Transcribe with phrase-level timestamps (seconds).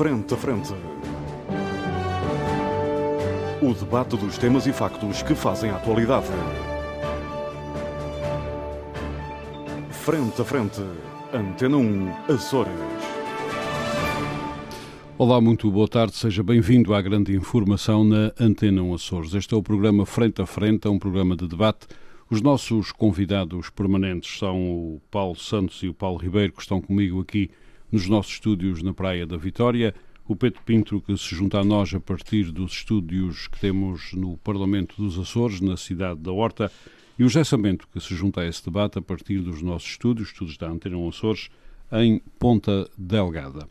[0.00, 0.72] Frente a Frente.
[3.60, 6.26] O debate dos temas e factos que fazem a atualidade.
[9.90, 10.80] Frente a Frente.
[11.34, 12.72] Antena 1, Açores.
[15.18, 19.34] Olá, muito boa tarde, seja bem-vindo à grande informação na Antena 1 Açores.
[19.34, 21.86] Este é o programa Frente a Frente, é um programa de debate.
[22.30, 27.20] Os nossos convidados permanentes são o Paulo Santos e o Paulo Ribeiro, que estão comigo
[27.20, 27.50] aqui
[27.90, 29.94] nos nossos estúdios na Praia da Vitória.
[30.26, 34.36] O Pedro Pinto, que se junta a nós a partir dos estúdios que temos no
[34.38, 36.70] Parlamento dos Açores, na cidade da Horta.
[37.18, 40.56] E o Gessamento, que se junta a esse debate a partir dos nossos estúdios, estúdios
[40.56, 41.50] da Antena Açores,
[41.92, 43.68] em Ponta Delgada.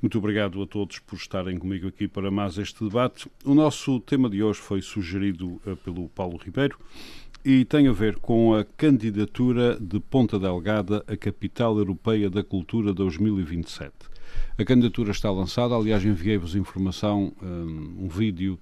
[0.00, 3.30] Muito obrigado a todos por estarem comigo aqui para mais este debate.
[3.44, 6.78] O nosso tema de hoje foi sugerido uh, pelo Paulo Ribeiro
[7.44, 12.94] e tem a ver com a candidatura de Ponta Delgada à Capital Europeia da Cultura
[12.94, 13.92] 2027.
[14.56, 18.58] A candidatura está lançada, aliás, enviei-vos informação, um, um, vídeo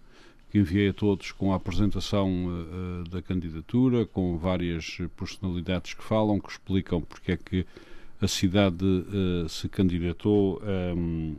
[0.50, 6.40] que enviei a todos com a apresentação uh, da candidatura, com várias personalidades que falam,
[6.40, 7.66] que explicam porque é que
[8.20, 10.60] a cidade uh, se candidatou
[10.96, 11.36] um,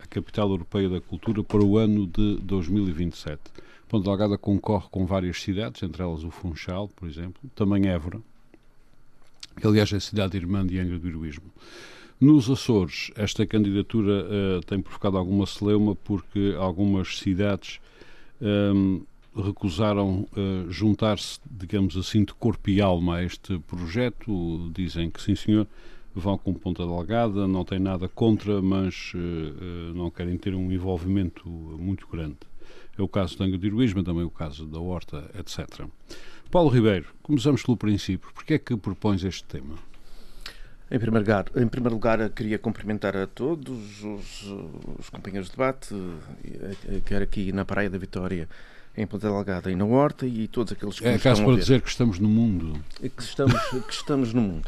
[0.00, 3.40] à Capital Europeia da Cultura para o ano de 2027.
[3.88, 8.20] Ponta Delgada concorre com várias cidades, entre elas o Funchal, por exemplo, também Évora,
[9.58, 11.50] que aliás é a cidade irmã de Angra do Heroísmo.
[12.20, 17.80] Nos Açores, esta candidatura uh, tem provocado alguma celeuma porque algumas cidades
[18.42, 19.02] um,
[19.34, 24.70] recusaram uh, juntar-se, digamos assim, de corpo e alma a este projeto.
[24.74, 25.66] Dizem que sim, senhor,
[26.14, 31.48] vão com Ponta Delgada, não têm nada contra, mas uh, não querem ter um envolvimento
[31.48, 32.36] muito grande.
[32.98, 35.86] É o caso da Angra de Heroísmo, também o caso da Horta, etc.
[36.50, 38.28] Paulo Ribeiro, começamos pelo princípio.
[38.34, 39.76] Porquê é que propões este tema?
[40.90, 44.42] Em primeiro lugar, em primeiro lugar queria cumprimentar a todos os,
[44.98, 45.94] os companheiros de debate,
[46.44, 48.48] eh, quer aqui na Praia da Vitória,
[48.96, 51.82] em Ponta Delgada e na Horta, e todos aqueles que é, nos estão para dizer
[51.82, 52.82] que estamos no mundo.
[53.00, 54.66] Que estamos, que estamos no mundo.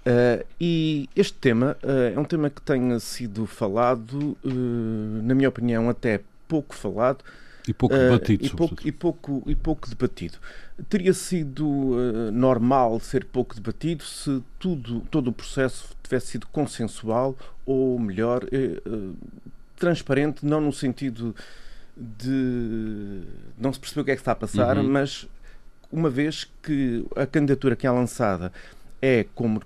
[0.00, 5.48] Uh, e este tema uh, é um tema que tem sido falado, uh, na minha
[5.48, 7.24] opinião, até pouco falado,
[7.66, 10.38] e pouco debatido, uh, e, pouco, e, pouco, e pouco debatido.
[10.88, 17.36] Teria sido uh, normal ser pouco debatido se tudo, todo o processo tivesse sido consensual
[17.66, 19.16] ou, melhor, uh,
[19.76, 21.34] transparente, não no sentido
[21.96, 23.22] de
[23.58, 24.88] não se perceber o que é que está a passar, uhum.
[24.88, 25.28] mas
[25.92, 28.52] uma vez que a candidatura que é lançada
[29.02, 29.60] é como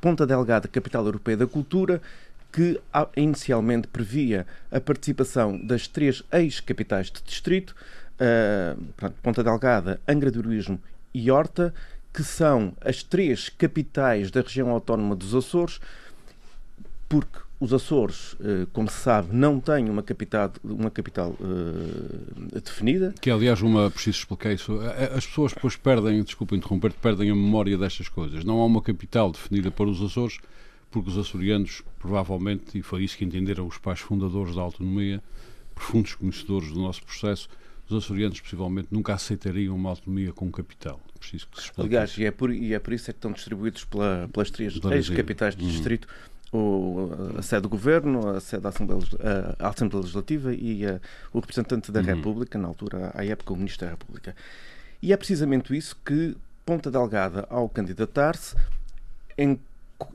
[0.00, 2.00] Ponta Delgada, Capital Europeia da Cultura,
[2.56, 2.80] que
[3.18, 7.76] inicialmente previa a participação das três ex-capitais de distrito,
[8.18, 10.80] uh, Ponta Delgada, Angra do Heroísmo
[11.12, 11.74] e Horta,
[12.14, 15.78] que são as três capitais da região autónoma dos Açores,
[17.10, 23.12] porque os Açores, uh, como se sabe, não têm uma capital, uma capital uh, definida.
[23.20, 24.80] Que, aliás, uma, preciso explicar isso,
[25.14, 28.44] as pessoas depois perdem, desculpa interromper, perdem a memória destas coisas.
[28.44, 30.38] Não há uma capital definida para os Açores,
[30.90, 35.22] porque os açorianos, provavelmente, e foi isso que entenderam os pais fundadores da autonomia,
[35.74, 37.48] profundos conhecedores do nosso processo,
[37.88, 41.00] os açorianos possivelmente nunca aceitariam uma autonomia com capital.
[41.18, 43.84] Preciso que se Aliás, e é, por, e é por isso é que estão distribuídos
[43.84, 45.70] pela, pelas três ex-capitais de uhum.
[45.70, 46.08] distrito
[46.52, 49.02] o, a sede do Governo, a sede da Assembleia,
[49.58, 51.00] a Assembleia Legislativa e a,
[51.32, 52.06] o representante da uhum.
[52.06, 54.34] República, na altura, à época, o Ministro da República.
[55.02, 58.56] E é precisamente isso que Ponta Delgada, ao candidatar-se,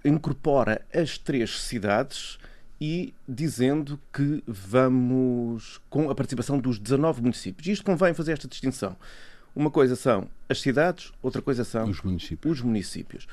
[0.05, 2.37] incorpora as três cidades
[2.79, 7.67] e dizendo que vamos com a participação dos 19 municípios.
[7.67, 8.97] Isto convém fazer esta distinção.
[9.55, 12.57] Uma coisa são as cidades, outra coisa são os municípios.
[12.57, 13.27] Os municípios.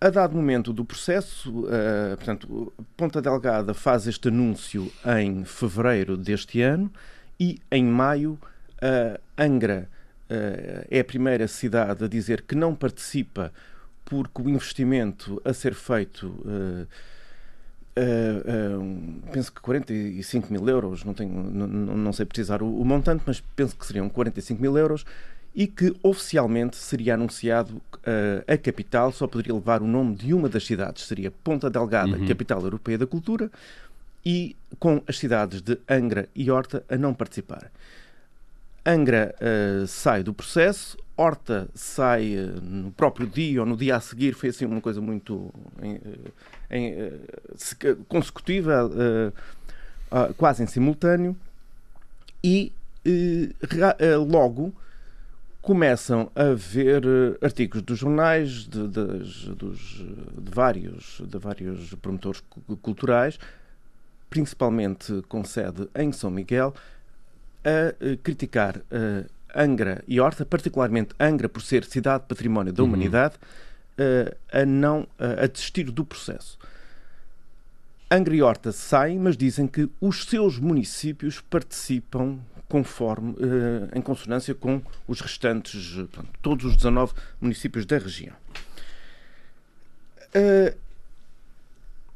[0.00, 6.62] A dado momento do processo, uh, portanto, Ponta Delgada faz este anúncio em fevereiro deste
[6.62, 6.90] ano
[7.38, 8.38] e em maio
[8.76, 9.88] uh, Angra
[10.30, 13.52] uh, é a primeira cidade a dizer que não participa
[14.10, 16.84] porque o investimento a ser feito, uh,
[17.96, 22.84] uh, uh, penso que 45 mil euros, não, tenho, não, não sei precisar o, o,
[22.84, 25.06] montante, mas penso que seriam 45 mil euros,
[25.54, 27.80] e que oficialmente seria anunciado
[28.46, 32.26] a capital só poderia levar o nome de uma das cidades, seria Ponta Delgada, uhum.
[32.26, 33.50] capital europeia da cultura,
[34.24, 37.70] e com as cidades de Angra e Horta a não participar.
[38.86, 39.34] Angra
[39.88, 44.48] sai do processo, Horta sai eh, no próprio dia ou no dia a seguir, foi
[44.48, 45.52] assim uma coisa muito
[45.82, 46.30] em, eh,
[46.70, 51.36] em, eh, consecutiva, uh, quase em simultâneo,
[52.42, 52.72] e
[54.26, 54.72] logo
[55.60, 57.02] começam a ver
[57.42, 60.02] artigos dos jornais, de, de, dos,
[60.38, 62.42] de, vários, de vários promotores
[62.80, 63.38] culturais,
[64.30, 66.74] principalmente com sede em São Miguel,
[67.62, 68.80] a criticar
[69.54, 72.88] Angra e Horta, particularmente Angra por ser cidade património da uhum.
[72.88, 73.34] humanidade,
[74.52, 76.58] a não a desistir do processo.
[78.10, 82.38] Angra e Horta saem, mas dizem que os seus municípios participam
[82.68, 83.34] conforme,
[83.94, 88.34] em consonância com os restantes, portanto, todos os 19 municípios da região.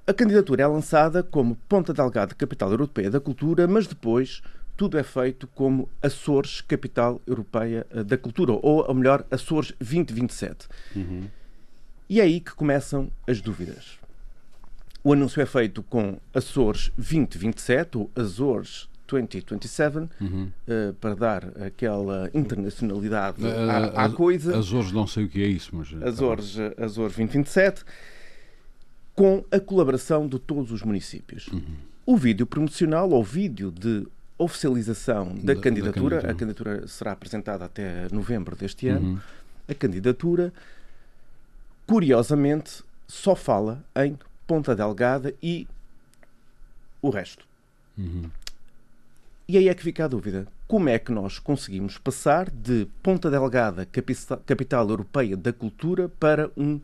[0.06, 4.42] A candidatura é lançada como Ponta Delgada Capital Europeia da Cultura, mas depois
[4.76, 10.67] tudo é feito como Açores Capital Europeia eh, da Cultura, ou, ou melhor, Açores 2027.
[10.97, 11.25] Uhum.
[12.09, 13.99] E é aí que começam as dúvidas.
[15.03, 20.50] O anúncio é feito com Açores 2027, ou Azores 2027, uhum.
[20.67, 24.56] uh, para dar aquela internacionalidade uh, à, à, coisa.
[24.56, 25.93] Azores, não sei o que é isso, mas.
[26.03, 27.85] Azores, tá Azores 2027
[29.15, 31.49] com a colaboração de todos os municípios.
[31.49, 31.77] Uhum.
[32.05, 37.12] O vídeo promocional ou vídeo de oficialização da, da, candidatura, da, candidatura, a candidatura será
[37.12, 39.20] apresentada até novembro deste ano, uhum.
[39.69, 40.52] a candidatura,
[41.86, 45.66] curiosamente, só fala em Ponta Delgada e
[47.00, 47.46] o resto.
[47.96, 48.31] Uhum.
[49.46, 50.46] E aí é que fica a dúvida.
[50.66, 53.86] Como é que nós conseguimos passar de Ponta Delgada,
[54.46, 56.81] capital europeia da cultura, para um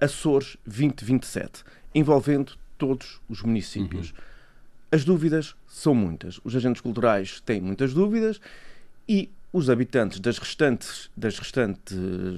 [0.00, 1.64] Açores 2027,
[1.94, 4.10] envolvendo todos os municípios.
[4.10, 4.16] Uhum.
[4.90, 6.40] As dúvidas são muitas.
[6.44, 8.40] Os agentes culturais têm muitas dúvidas
[9.08, 11.96] e os habitantes das restantes, das restantes,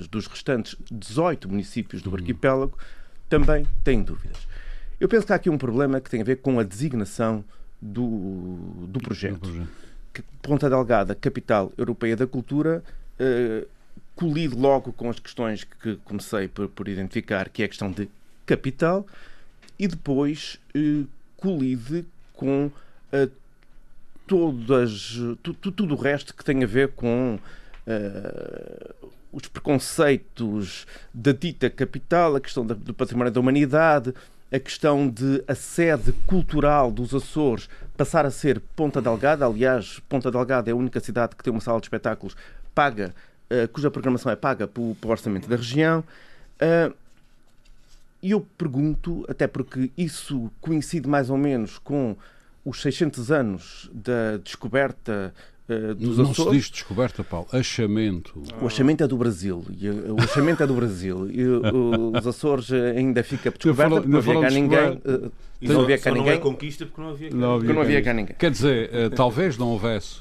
[0.09, 2.17] dos restantes 18 municípios do uhum.
[2.17, 2.77] arquipélago
[3.29, 4.49] também têm dúvidas.
[4.99, 7.45] Eu penso que há aqui um problema que tem a ver com a designação
[7.81, 9.35] do, do projeto.
[9.35, 9.69] Do projeto.
[10.43, 12.83] Ponta Delgada, capital europeia da cultura,
[13.19, 13.67] uh,
[14.15, 18.09] colido logo com as questões que comecei por, por identificar, que é a questão de
[18.45, 19.07] capital,
[19.79, 21.05] e depois eh,
[21.39, 22.05] colide
[22.41, 22.71] com
[23.13, 23.29] eh,
[24.27, 27.39] todas, tu, tu, tudo o resto que tem a ver com
[27.87, 28.95] eh,
[29.31, 34.15] os preconceitos da dita capital, a questão do património da humanidade,
[34.51, 39.45] a questão de a sede cultural dos Açores passar a ser Ponta Delgada.
[39.45, 42.35] Aliás, Ponta Delgada é a única cidade que tem uma sala de espetáculos
[42.75, 43.15] paga
[43.51, 46.03] uh, cuja programação é paga pelo, pelo orçamento da região.
[46.57, 46.95] Uh,
[48.23, 52.17] e eu pergunto, até porque isso coincide mais ou menos com
[52.65, 55.33] os 600 anos da descoberta
[55.69, 56.39] uh, dos Não Açores.
[56.39, 58.43] Não se diz descoberta, Paulo, achamento.
[58.61, 59.65] O achamento é do Brasil.
[59.79, 61.31] E, o achamento é do Brasil.
[61.31, 65.03] E os Açores ainda fica descoberta, porque não havia cá ninguém.
[65.63, 66.27] não havia cá ninguém.
[66.27, 68.37] não é conquista porque não havia cá, não havia, não havia cá ninguém.
[68.39, 70.21] Quer dizer, talvez não houvesse.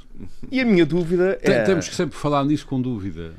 [0.51, 1.63] E a minha dúvida é.
[1.63, 3.33] Temos que sempre falar nisso com dúvida.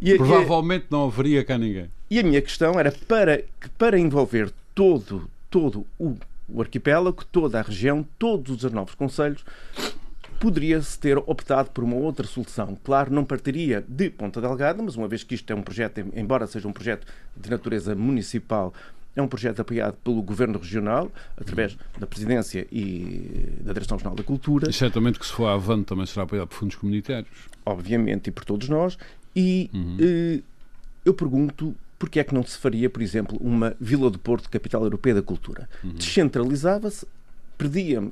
[0.00, 1.90] E, Provavelmente e, não haveria cá ninguém.
[2.10, 3.44] E a minha questão era para,
[3.78, 6.16] para envolver todo, todo o,
[6.48, 9.44] o arquipélago, toda a região, todos os novos conselhos,
[10.38, 12.76] poderia-se ter optado por uma outra solução.
[12.84, 16.46] Claro, não partiria de Ponta Delgada, mas uma vez que isto é um projeto, embora
[16.46, 17.06] seja um projeto
[17.36, 18.74] de natureza municipal,
[19.16, 24.24] é um projeto apoiado pelo Governo Regional, através da Presidência e da Direção Regional da
[24.24, 24.68] Cultura.
[24.68, 27.30] E certamente que se for Avante também será apoiado por fundos comunitários.
[27.64, 28.98] Obviamente, e por todos nós.
[29.34, 29.96] E uhum.
[30.00, 30.40] eh,
[31.04, 34.82] eu pergunto porque é que não se faria, por exemplo, uma Vila do Porto, capital
[34.84, 35.68] europeia da cultura?
[35.82, 35.92] Uhum.
[35.92, 37.06] Descentralizava-se,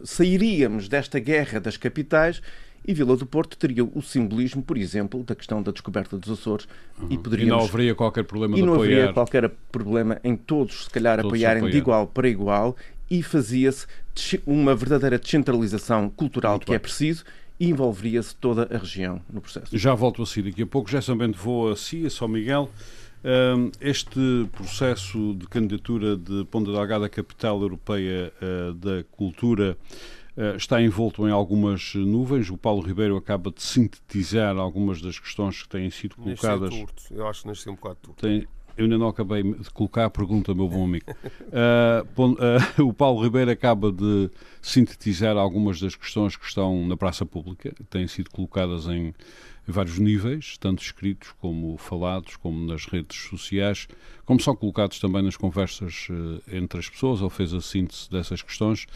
[0.04, 2.40] sairíamos desta guerra das capitais
[2.86, 6.66] e Vila do Porto teria o simbolismo, por exemplo, da questão da descoberta dos Açores
[6.98, 7.08] uhum.
[7.10, 7.54] e poderíamos...
[7.54, 8.92] E não haveria qualquer problema e não apoiar...
[8.92, 11.72] haveria qualquer problema em todos, se calhar, todos apoiarem apoiar.
[11.72, 12.76] de igual para igual
[13.10, 13.86] e fazia-se
[14.46, 16.76] uma verdadeira descentralização cultural Muito que é bem.
[16.76, 17.24] é preciso
[17.58, 19.76] e envolveria-se toda a região no processo.
[19.76, 20.90] Já volto a si daqui a pouco.
[20.90, 22.70] Já Bento vou a si, a São Miguel.
[23.80, 29.76] Este processo de candidatura de Ponta Delgada capital europeia ah, da cultura
[30.36, 32.48] eh, está envolto em algumas nuvens.
[32.50, 36.70] O Paulo Ribeiro acaba de sintetizar algumas das questões que têm sido colocadas.
[36.70, 37.02] Turto.
[37.10, 38.20] Eu acho que nasci um bocado turto.
[38.20, 41.06] Tem, eu ainda não acabei de colocar a pergunta, meu bom amigo.
[41.48, 47.72] Uh, o Paulo Ribeiro acaba de sintetizar algumas das questões que estão na praça pública,
[47.90, 49.14] têm sido colocadas em,
[49.66, 53.86] vários níveis, tanto escritos como falados, como nas redes sociais,
[54.24, 57.20] como são colocados também nas conversas uh, entre as pessoas.
[57.20, 58.86] Ele fez a síntese dessas questões.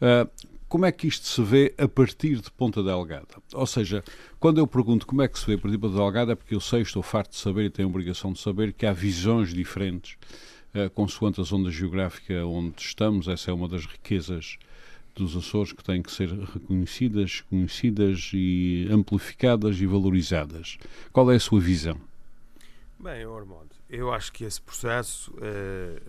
[0.00, 0.28] Uh,
[0.74, 3.36] como é que isto se vê a partir de Ponta Delgada?
[3.52, 4.02] Ou seja,
[4.40, 6.52] quando eu pergunto como é que se vê a partir de Ponta Delgada, é porque
[6.52, 9.54] eu sei, estou farto de saber e tenho a obrigação de saber que há visões
[9.54, 10.16] diferentes
[10.74, 13.28] uh, consoante a zona geográfica onde estamos.
[13.28, 14.58] Essa é uma das riquezas
[15.14, 20.76] dos Açores que têm que ser reconhecidas, conhecidas e amplificadas e valorizadas.
[21.12, 22.00] Qual é a sua visão?
[22.98, 26.02] Bem, Ormond, eu acho que esse processo, eh,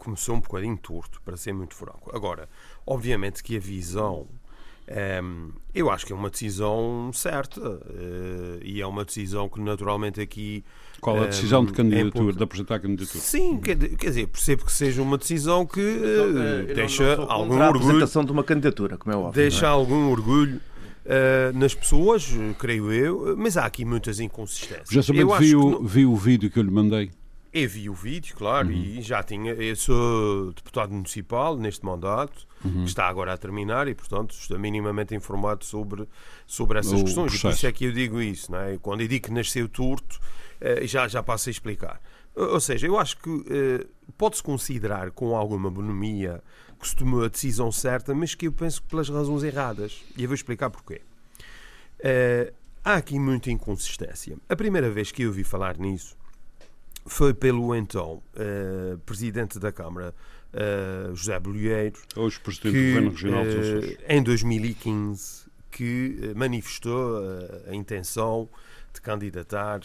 [0.00, 2.10] começou um bocadinho torto, para ser muito franco.
[2.14, 2.48] Agora,
[2.86, 4.26] obviamente que a visão
[5.22, 10.20] um, eu acho que é uma decisão certa uh, e é uma decisão que naturalmente
[10.20, 10.64] aqui.
[11.00, 13.22] Qual a decisão um, de candidatura, é de apresentar a candidatura?
[13.22, 17.54] Sim, quer, quer, dizer, percebo que seja uma decisão que uh, deixa não, não algum
[17.54, 17.62] orgulho.
[17.62, 19.32] A apresentação de uma candidatura, como é óbvio.
[19.32, 19.68] Deixa é?
[19.68, 20.60] algum orgulho.
[21.06, 22.28] Uh, nas pessoas,
[22.58, 24.88] creio eu, mas há aqui muitas inconsistências.
[24.90, 27.10] Já sabendo, vi, o, vi o vídeo que eu lhe mandei.
[27.52, 28.74] Eu vi o vídeo, claro, uhum.
[28.74, 29.52] e já tinha.
[29.52, 32.84] Eu sou deputado municipal neste mandato, uhum.
[32.84, 36.06] que está agora a terminar, e portanto estou minimamente informado sobre,
[36.46, 37.32] sobre essas o questões.
[37.32, 37.36] Processo.
[37.36, 38.78] E por isso é que eu digo isso, não é?
[38.78, 40.20] Quando eu digo que nasceu torto,
[40.60, 42.00] eh, já, já passo a explicar.
[42.36, 46.40] Ou seja, eu acho que eh, pode-se considerar com alguma bonomia
[46.78, 50.02] que se tomou a decisão certa, mas que eu penso que pelas razões erradas.
[50.16, 51.02] E eu vou explicar porquê.
[51.98, 52.50] Uh,
[52.82, 54.38] há aqui muita inconsistência.
[54.48, 56.16] A primeira vez que eu ouvi falar nisso
[57.06, 60.14] foi pelo então uh, Presidente da Câmara,
[60.52, 67.20] uh, José Bolheiro, hoje Presidente que, do Governo Regional uh, em 2015, que manifestou
[67.68, 68.48] a intenção
[68.92, 69.80] de candidatar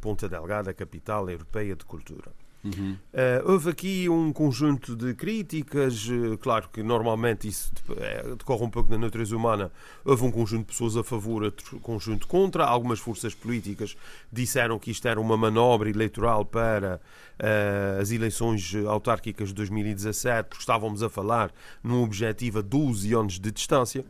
[0.00, 2.30] Ponta Delgada à capital europeia de cultura.
[2.64, 2.96] Uhum.
[3.12, 8.70] Uh, houve aqui um conjunto de críticas, uh, claro que normalmente isso é, decorre um
[8.70, 9.70] pouco da natureza humana.
[10.04, 12.64] Houve um conjunto de pessoas a favor, outro conjunto contra.
[12.64, 13.96] Algumas forças políticas
[14.32, 17.00] disseram que isto era uma manobra eleitoral para
[17.40, 23.38] uh, as eleições autárquicas de 2017, porque estávamos a falar num objetivo a 12 anos
[23.38, 24.04] de distância.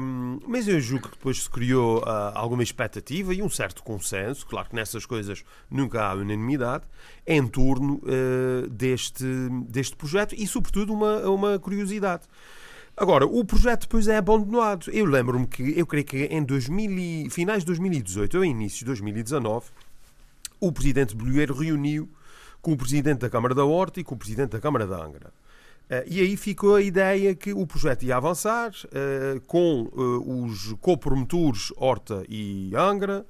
[0.00, 4.46] Um, mas eu julgo que depois se criou uh, alguma expectativa e um certo consenso,
[4.46, 6.84] claro que nessas coisas nunca há unanimidade,
[7.26, 9.24] em torno uh, deste,
[9.68, 12.22] deste projeto e, sobretudo, uma, uma curiosidade.
[12.96, 14.90] Agora, o projeto depois é abandonado.
[14.90, 19.66] Eu lembro-me que, eu creio que em 2000, finais de 2018 ou início de 2019,
[20.58, 22.08] o presidente Bolheiro reuniu
[22.62, 25.30] com o presidente da Câmara da Horta e com o presidente da Câmara da Angra.
[25.86, 30.72] Uh, e aí ficou a ideia que o projeto ia avançar uh, com uh, os
[30.80, 33.24] copromotores Horta e Angra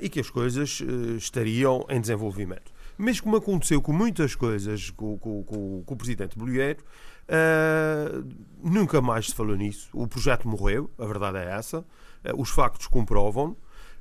[0.00, 0.82] e que as coisas
[1.18, 2.72] estariam em desenvolvimento.
[2.96, 6.82] Mas como aconteceu com muitas coisas com, com, com, com o presidente Bolheiro,
[8.64, 9.90] nunca mais se falou nisso.
[9.92, 11.84] O projeto morreu, a verdade é essa.
[12.38, 13.54] os factos comprovam.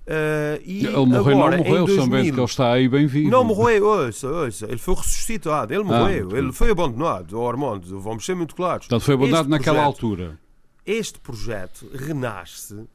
[0.05, 3.27] Uh, e ele morreu, agora, não morreu, 2000, sabendo que ele está aí bem vivo.
[3.27, 7.47] Não morreu, ouça, ouça, ele foi ressuscitado, ele ah, morreu, ah, ele foi abandonado, o
[7.47, 8.85] Armando, vamos ser muito claros.
[8.85, 10.39] Portanto, foi abandonado este naquela projeto, altura.
[10.85, 12.87] Este projeto renasce uh,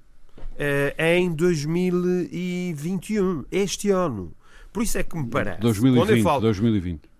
[0.98, 4.32] em 2021, este ano.
[4.72, 5.62] Por isso é que me parece.
[5.62, 7.10] 2020, falo, 2020.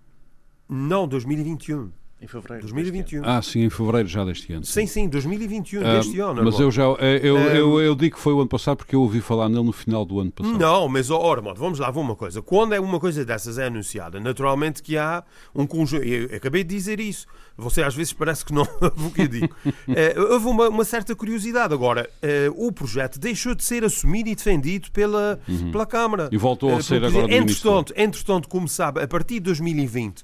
[0.69, 1.91] Não, 2021.
[2.21, 2.61] Em fevereiro.
[2.61, 3.23] 2021.
[3.25, 4.63] Ah, sim, em fevereiro já deste ano.
[4.63, 6.43] Sim, sim, 2021, ah, deste ano.
[6.43, 9.01] Mas eu já eu, eu, eu, eu, digo que foi o ano passado porque eu
[9.01, 10.55] ouvi falar nele no final do ano passado.
[10.55, 12.39] Não, mas, ora, modo, vamos lá, vamos uma coisa.
[12.39, 15.23] Quando é uma coisa dessas é anunciada, naturalmente que há
[15.55, 16.03] um conjunto.
[16.03, 17.25] Eu acabei de dizer isso.
[17.57, 19.55] Você às vezes parece que não ouve o que eu digo.
[19.89, 21.73] É, houve uma, uma, certa curiosidade.
[21.73, 25.71] Agora, é, o projeto deixou de ser assumido e defendido pela, uhum.
[25.71, 26.29] pela Câmara.
[26.31, 30.23] E voltou a é, ser agora entretanto, entretanto, como sabe, a partir de 2020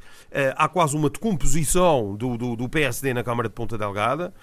[0.56, 4.34] há quase uma decomposição do, do, do PSD na Câmara de Ponta Delgada.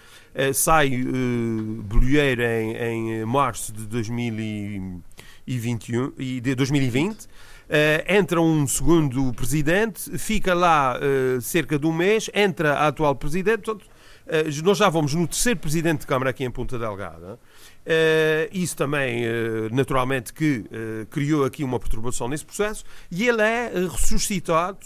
[0.53, 7.29] sai uh, Bolheiro em, em março de 2021 e de 2020.
[7.65, 13.15] Uh, entra um segundo presidente, fica lá uh, cerca de um mês, entra a atual
[13.15, 13.63] presidente.
[13.63, 17.39] Portanto, uh, nós já vamos no terceiro presidente de Câmara aqui em Ponta Delgada.
[18.53, 19.25] isso também,
[19.73, 20.65] naturalmente, que
[21.11, 24.79] criou aqui uma perturbação nesse processo e ele é ressuscitado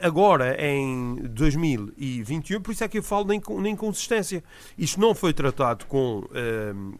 [0.00, 4.42] agora em 2021, por isso é que eu falo na inconsistência.
[4.76, 6.24] Isto não foi tratado com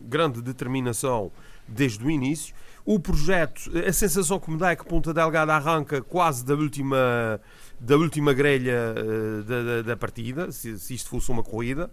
[0.00, 1.30] grande determinação
[1.66, 2.54] desde o início
[2.88, 7.38] o projeto, a sensação que me dá é que Ponta Delgada arranca quase da última,
[7.78, 11.90] da última grelha uh, da, da, partida, se, se, isto fosse uma corrida.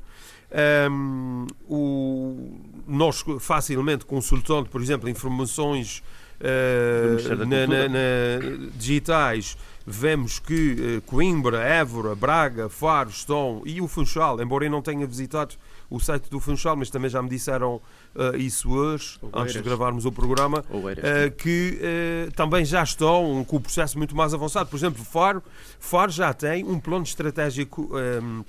[0.89, 6.01] Um, o, nós facilmente consultando, por exemplo, informações
[6.39, 13.87] uh, na, na, na, digitais, vemos que uh, Coimbra, Évora, Braga, Faro estão e o
[13.89, 15.55] Funchal, embora eu não tenha visitado
[15.89, 17.81] o site do Funchal, mas também já me disseram
[18.15, 23.57] uh, isso hoje, antes de gravarmos o programa, uh, que uh, também já estão com
[23.57, 24.69] o processo muito mais avançado.
[24.69, 25.43] Por exemplo, Faro,
[25.79, 28.45] Faro já tem um plano estratégico um, ehm,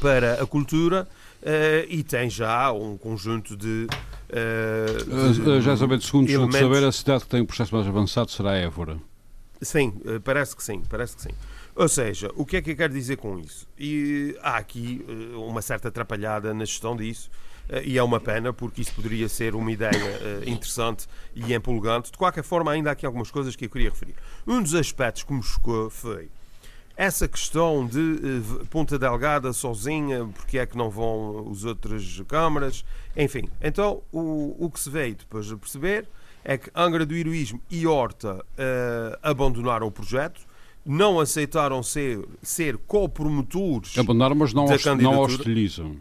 [0.00, 1.08] para a cultura
[1.88, 3.88] e tem já um conjunto de.
[4.30, 6.58] Uh, já sabendo, segundo elementos...
[6.58, 8.96] saber, a cidade que tem o um processo mais avançado será Évora.
[9.60, 9.92] Sim,
[10.24, 11.30] parece que sim, parece que sim.
[11.74, 13.66] Ou seja, o que é que eu quero dizer com isso?
[13.78, 15.04] E há aqui
[15.34, 17.30] uma certa atrapalhada na gestão disso.
[17.72, 22.12] Eh, e é uma pena porque isso poderia ser uma ideia eh, interessante e empolgante.
[22.12, 24.14] De qualquer forma, ainda há aqui algumas coisas que eu queria referir.
[24.46, 26.28] Um dos aspectos que me chocou foi
[26.94, 32.84] essa questão de uh, Ponta Delgada sozinha, porque é que não vão os outras câmaras,
[33.16, 33.48] enfim.
[33.62, 36.06] Então, o, o que se veio depois de perceber
[36.44, 40.42] é que Angra do Heroísmo e Horta uh, abandonaram o projeto,
[40.84, 43.96] não aceitaram ser, ser co-promotores.
[43.96, 45.96] Abandonaram, mas não, host, não hostilizam.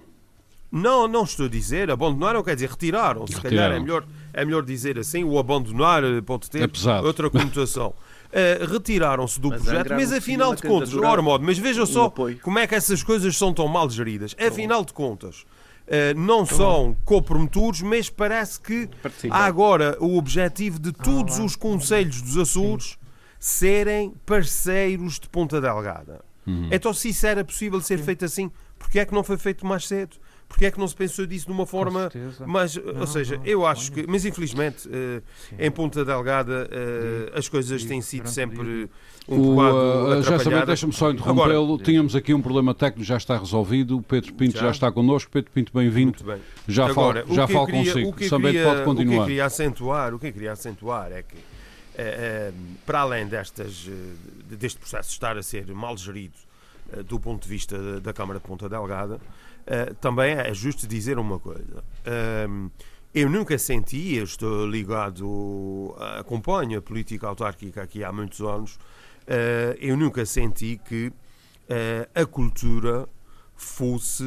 [0.71, 3.27] Não, não estou a dizer, abandonaram quer dizer retiraram.
[3.27, 7.27] Se calhar é melhor, é melhor dizer assim, o abandonar eh, pode ter é outra
[7.29, 7.93] conotação.
[8.31, 12.09] Uh, retiraram-se do mas projeto, mas afinal de contas, ora modo, mas vejam só
[12.41, 14.33] como é que essas coisas são tão mal geridas.
[14.39, 15.45] Afinal de contas,
[15.87, 18.87] Uh, não são co-promotores, mas parece que
[19.29, 22.97] há agora o objetivo de todos os conselhos dos Açores
[23.37, 26.23] serem parceiros de Ponta Delgada.
[26.47, 26.69] Uhum.
[26.71, 28.49] Então, se isso era possível ser feito assim,
[28.79, 30.15] porque é que não foi feito mais cedo?
[30.51, 32.09] Porque é que não se pensou disso de uma forma
[32.45, 32.77] mais.
[32.77, 34.05] Ou seja, não, eu acho que.
[34.07, 35.23] Mas infelizmente, uh,
[35.57, 38.89] em Ponta Delgada, uh, as coisas têm sido sempre
[39.27, 40.23] um bocado.
[40.23, 41.77] já sabem, deixa-me só interrompê-lo.
[41.77, 43.97] Tínhamos aqui um problema técnico, já está resolvido.
[43.97, 45.31] O Pedro Pinto já, já está connosco.
[45.31, 46.21] Pedro Pinto, bem-vindo.
[46.23, 46.41] Bem.
[46.67, 48.09] Já Agora, falo, já falo queria, consigo.
[48.09, 49.15] O Também queria, pode continuar.
[49.15, 51.37] O que, queria acentuar, o que eu queria acentuar é que.
[52.85, 53.89] para além destas,
[54.49, 56.35] deste processo estar a ser mal gerido
[57.07, 59.19] do ponto de vista da Câmara de Ponta Delgada,
[59.71, 61.81] Uh, também é justo dizer uma coisa.
[62.05, 62.69] Uh,
[63.15, 69.77] eu nunca senti, eu estou ligado, acompanho a política autárquica aqui há muitos anos, uh,
[69.79, 71.11] eu nunca senti que
[72.13, 73.07] a cultura
[73.55, 74.25] fosse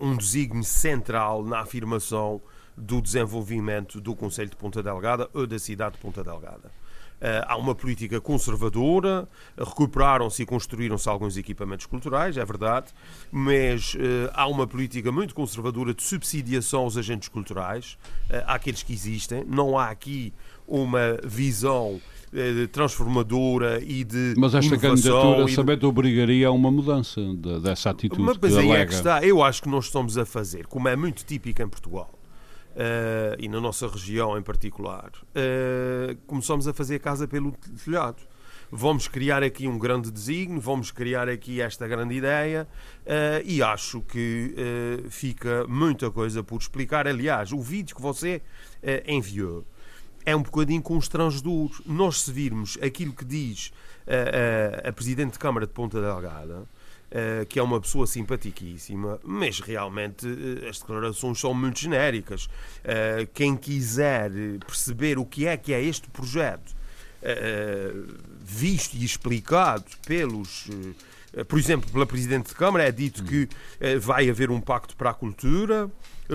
[0.00, 2.42] um desígnio central na afirmação
[2.76, 6.72] do desenvolvimento do Conselho de Ponta Delgada ou da cidade de Ponta Delgada.
[7.24, 12.88] Eh, há uma política conservadora, recuperaram-se e construíram-se alguns equipamentos culturais, é verdade,
[13.30, 17.96] mas eh, há uma política muito conservadora de subsidiação aos agentes culturais,
[18.44, 19.44] àqueles que existem.
[19.46, 20.32] Não há aqui
[20.66, 22.00] uma visão
[22.72, 25.54] transformadora e de Mas esta candidatura de...
[25.54, 29.22] sabendo obrigaria a uma mudança de, dessa atitude Mas, mas aí é que está.
[29.22, 32.10] Eu acho que nós estamos a fazer, como é muito típico em Portugal,
[32.72, 37.52] uh, e na nossa região em particular, uh, começamos a fazer casa pelo
[37.84, 38.22] telhado.
[38.74, 42.66] Vamos criar aqui um grande desígnio, vamos criar aqui esta grande ideia
[43.02, 44.54] uh, e acho que
[45.10, 47.06] fica muita coisa por explicar.
[47.06, 48.40] Aliás, o vídeo que você
[49.06, 49.66] enviou
[50.24, 51.70] é um bocadinho constrangedor.
[51.84, 53.72] Nós se virmos aquilo que diz
[54.88, 56.66] a Presidente de Câmara de Ponta Delgada,
[57.12, 62.46] Uh, que é uma pessoa simpaticíssima, mas realmente uh, as declarações são muito genéricas.
[62.46, 64.30] Uh, quem quiser
[64.64, 66.74] perceber o que é que é este projeto,
[68.40, 70.68] visto e explicado pelos
[71.46, 73.48] por exemplo, pela Presidente de Câmara, é dito que
[74.00, 75.88] vai haver um pacto para a cultura,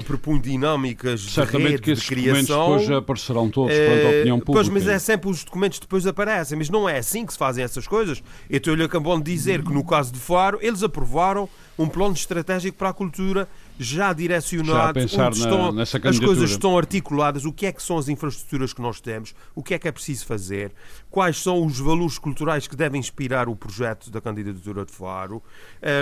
[0.05, 2.77] propõe dinâmicas Certamente de rede, que esses de criação.
[2.77, 4.53] depois aparecerão todos é, perante a opinião pública.
[4.53, 7.63] Pois, mas é sempre os documentos depois aparecem, mas não é assim que se fazem
[7.63, 8.21] essas coisas.
[8.49, 12.77] Eu estou-lhe acabando de dizer que no caso de Faro, eles aprovaram um plano estratégico
[12.77, 13.47] para a cultura
[13.79, 18.09] já direcionado, já onde estão, as coisas estão articuladas, o que é que são as
[18.09, 20.71] infraestruturas que nós temos, o que é que é preciso fazer,
[21.09, 25.43] quais são os valores culturais que devem inspirar o projeto da candidatura de Faro.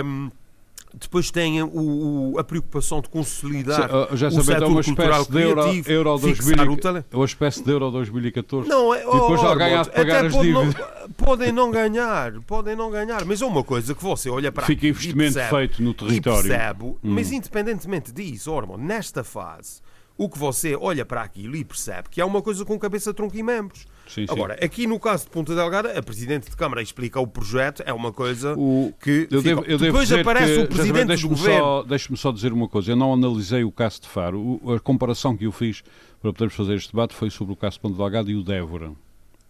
[0.04, 0.30] Um,
[0.94, 5.62] depois tem o, o, a preocupação de consolidar já o setor uma cultural de euro,
[5.62, 7.04] criativo, euro 2000, tele...
[7.12, 10.32] uma espécie de euro 2014 não, é, e depois oh, alguém há de pagar as
[10.32, 10.74] dívidas.
[10.74, 14.64] Não, podem não ganhar, podem não ganhar, mas é uma coisa que você olha para
[14.64, 16.48] Fica investimento percebe, feito no território.
[16.48, 16.98] Percebe, hum.
[17.02, 19.82] Mas independentemente disso, Ormond, nesta fase,
[20.16, 23.36] o que você olha para aquilo e percebe que é uma coisa com cabeça, tronco
[23.36, 23.86] e membros.
[24.06, 24.64] Sim, Agora, sim.
[24.64, 28.12] aqui no caso de Ponta Delgada, a Presidente de Câmara explica o projeto, é uma
[28.12, 28.92] coisa o...
[29.00, 29.26] que.
[29.30, 31.84] Eu devo, eu Depois aparece que, o Presidente do Governo.
[31.84, 34.60] Deixe-me só dizer uma coisa, eu não analisei o caso de Faro.
[34.62, 35.82] O, a comparação que eu fiz
[36.20, 38.92] para podermos fazer este debate foi sobre o caso de Ponta Delgada e o Débora.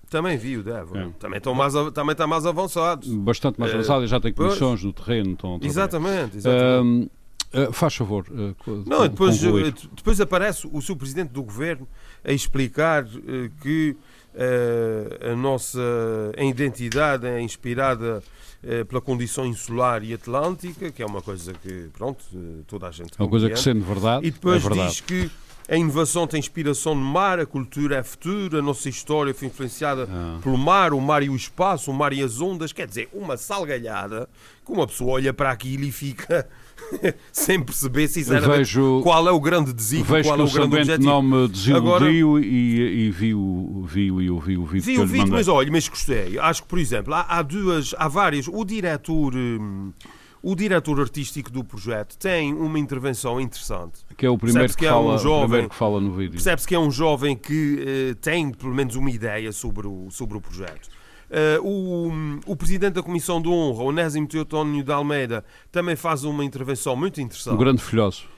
[0.08, 1.06] Também vi o Débora.
[1.06, 1.08] É.
[1.18, 3.06] Também, estão mais, também está mais avançado.
[3.18, 5.32] Bastante mais avançado, já tem comissões no terreno.
[5.32, 7.10] Estão exatamente, exatamente.
[7.52, 8.26] Uh, faz favor.
[8.30, 11.88] Uh, não, depois, depois aparece o seu Presidente do Governo
[12.24, 13.04] a explicar
[13.62, 13.96] que
[15.32, 15.80] a nossa
[16.38, 18.22] identidade é inspirada
[18.88, 22.24] pela condição insular e atlântica, que é uma coisa que, pronto,
[22.66, 24.90] toda a gente É uma coisa que, sendo verdade, E depois é verdade.
[24.90, 25.30] diz que
[25.68, 30.08] a inovação tem inspiração no mar, a cultura é futura, a nossa história foi influenciada
[30.08, 30.38] ah.
[30.42, 32.72] pelo mar, o mar e o espaço, o mar e as ondas.
[32.72, 34.28] Quer dizer, uma salgalhada
[34.64, 36.48] que uma pessoa olha para aquilo e fica
[37.32, 41.04] sem perceber sinceramente vejo, qual é o grande desígnio, vejo qual é o grande objetivo.
[41.04, 45.06] não me desiludiu Agora, e, e vi, o, vi, e ouvi o vídeo vi o
[45.06, 46.38] vídeo, mas olha, mas gostei.
[46.38, 48.48] Acho que, por exemplo, há, há duas, há várias.
[48.48, 49.34] O diretor...
[49.34, 49.92] Hum,
[50.42, 54.04] o diretor artístico do projeto tem uma intervenção interessante.
[54.16, 56.32] Que é o primeiro, que, que, é fala, um jovem, primeiro que fala no vídeo.
[56.32, 60.36] Percebe-se que é um jovem que uh, tem pelo menos uma ideia sobre o, sobre
[60.36, 60.88] o projeto.
[61.62, 62.10] O,
[62.46, 67.20] o presidente da Comissão de Honra, Onésimo Teotónio de Almeida, também faz uma intervenção muito
[67.20, 67.54] interessante.
[67.54, 68.35] Um grande filósofo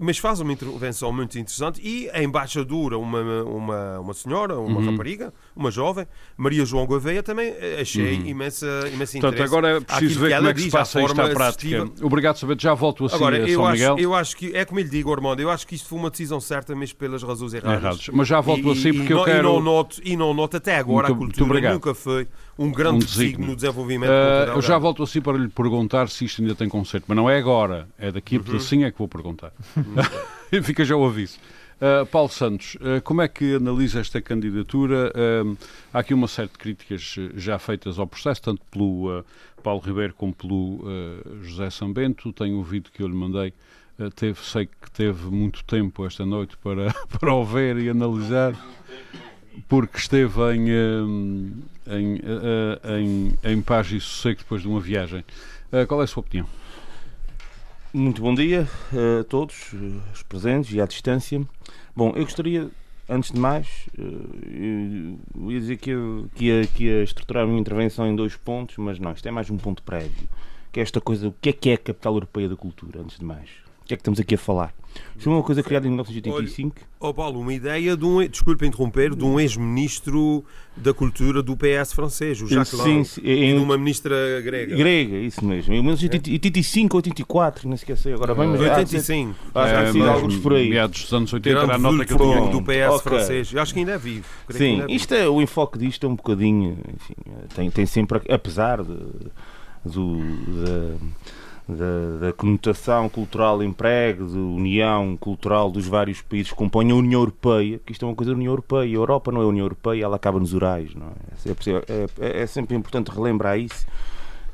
[0.00, 4.90] mas faz uma intervenção muito interessante e a embaixadora, uma, uma, uma senhora, uma uhum.
[4.90, 6.06] rapariga, uma jovem,
[6.38, 8.26] Maria João Gouveia, também achei uhum.
[8.26, 9.20] imensa, imensa.
[9.20, 11.82] Portanto, agora é preciso ver como é que se passa isto à prática.
[11.82, 12.06] Assistiva.
[12.06, 13.98] Obrigado, Saber, já volto assim agora, eu São acho, Miguel.
[13.98, 16.40] Eu acho que, é como lhe digo, Armando, eu acho que isto foi uma decisão
[16.40, 17.82] certa, mas pelas razões erradas.
[17.82, 18.08] erradas.
[18.10, 19.38] Mas já volto e, assim porque e, eu quero...
[19.40, 22.26] E não noto, e não noto até agora muito, a cultura nunca foi
[22.60, 26.26] um grande um signo no desenvolvimento uh, Eu já volto assim para lhe perguntar se
[26.26, 28.44] isto ainda tem conceito, mas não é agora, é daqui a uhum.
[28.44, 29.52] pedacinho é que vou perguntar.
[30.52, 30.62] Uhum.
[30.64, 31.38] Fica já o aviso.
[31.80, 35.12] Uh, Paulo Santos, uh, como é que analisa esta candidatura?
[35.14, 35.56] Uh,
[35.94, 39.24] há aqui uma série de críticas já feitas ao processo, tanto pelo
[39.62, 40.84] Paulo Ribeiro como pelo
[41.40, 42.32] José Sambento.
[42.32, 43.54] Tenho ouvido que eu lhe mandei,
[44.16, 48.52] teve, sei que teve muito tempo esta noite para, para o ver e analisar
[49.68, 50.68] porque esteve em,
[51.86, 52.20] em,
[52.84, 55.24] em, em paz e sossego depois de uma viagem.
[55.86, 56.46] Qual é a sua opinião?
[57.92, 58.68] Muito bom dia
[59.20, 59.72] a todos
[60.12, 61.40] os presentes e à distância.
[61.94, 62.70] Bom, eu gostaria,
[63.08, 67.60] antes de mais, eu ia dizer que, eu, que, ia, que ia estruturar a minha
[67.60, 70.28] intervenção em dois pontos, mas não, isto é mais um ponto prévio.
[70.72, 73.18] Que é esta coisa, o que é que é a capital europeia da cultura, antes
[73.18, 73.48] de mais?
[73.90, 74.72] O que é que estamos aqui a falar?
[75.16, 76.76] Isto foi uma coisa criada em 1985.
[77.00, 80.44] Ó oh Paulo, uma ideia de um, desculpe interromper, de um ex-ministro
[80.76, 84.76] da cultura do PS francês, o Jacques Lang, sim, em uma ministra grega.
[84.76, 85.74] Grega, isso mesmo.
[85.74, 89.34] Em 1985 ou 84, não esqueci agora bem, mas 85.
[89.54, 90.70] Acho que sido alguns por aí.
[90.70, 92.40] Meados dos anos 80 era a nota que eu tinha.
[92.48, 92.98] do PS okay.
[93.00, 93.52] francês.
[93.52, 94.26] Eu acho que ainda é vivo.
[94.50, 97.14] Sim, é isto é, o enfoque disto é um bocadinho, enfim,
[97.56, 98.96] tem, tem sempre, apesar de,
[99.84, 100.96] do, de,
[101.76, 107.20] da, da, conotação cultural emprego, de união cultural dos vários países que compõem a União
[107.20, 108.82] Europeia, que isto é uma coisa da União Europeia.
[108.82, 110.94] A Europa não é a União Europeia, ela acaba nos Urais.
[110.94, 111.50] Não é?
[111.88, 113.86] É, é, é sempre importante relembrar isso,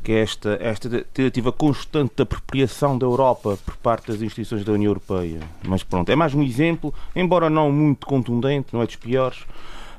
[0.02, 4.72] que é esta, esta tentativa constante de apropriação da Europa por parte das instituições da
[4.72, 5.40] União Europeia.
[5.66, 9.44] Mas pronto, é mais um exemplo, embora não muito contundente, não é dos piores,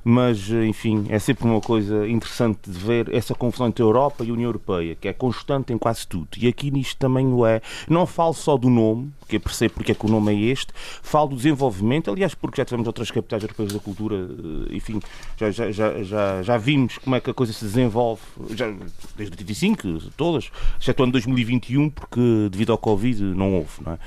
[0.04, 4.30] mas enfim, é sempre uma coisa interessante de ver essa confusão entre a Europa e
[4.30, 6.28] a União Europeia, que é constante em quase tudo.
[6.38, 7.62] E aqui nisto também o é.
[7.90, 10.74] Não falo só do nome, que eu percebo porque é que o nome é este,
[11.02, 15.00] falo do desenvolvimento, aliás, porque já tivemos outras capitais europeias da cultura, eh, enfim,
[15.38, 18.68] já, já, já, já, já vimos como é que a coisa se desenvolve, já,
[19.16, 24.00] desde 85, todas, exceto ano 2021, porque devido ao Covid não houve, não é?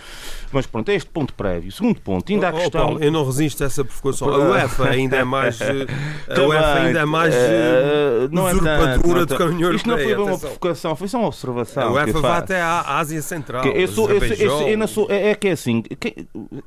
[0.53, 1.71] Mas pronto, é este ponto prévio.
[1.71, 2.81] Segundo ponto, ainda há oh, questão...
[2.81, 4.29] Paulo, eu não resisto a essa provocação.
[4.29, 5.61] A UEFA ainda é mais...
[5.61, 5.87] Eh,
[6.29, 9.77] a UEFA ainda é mais uh, não é usurpadora do Europeia.
[9.77, 11.83] Isto não foi uma provocação, foi só uma observação.
[11.89, 13.65] A UEFA vai até à Ásia Central.
[13.67, 15.83] Eu sou, eu, eu, eu, sou, é, é que é assim,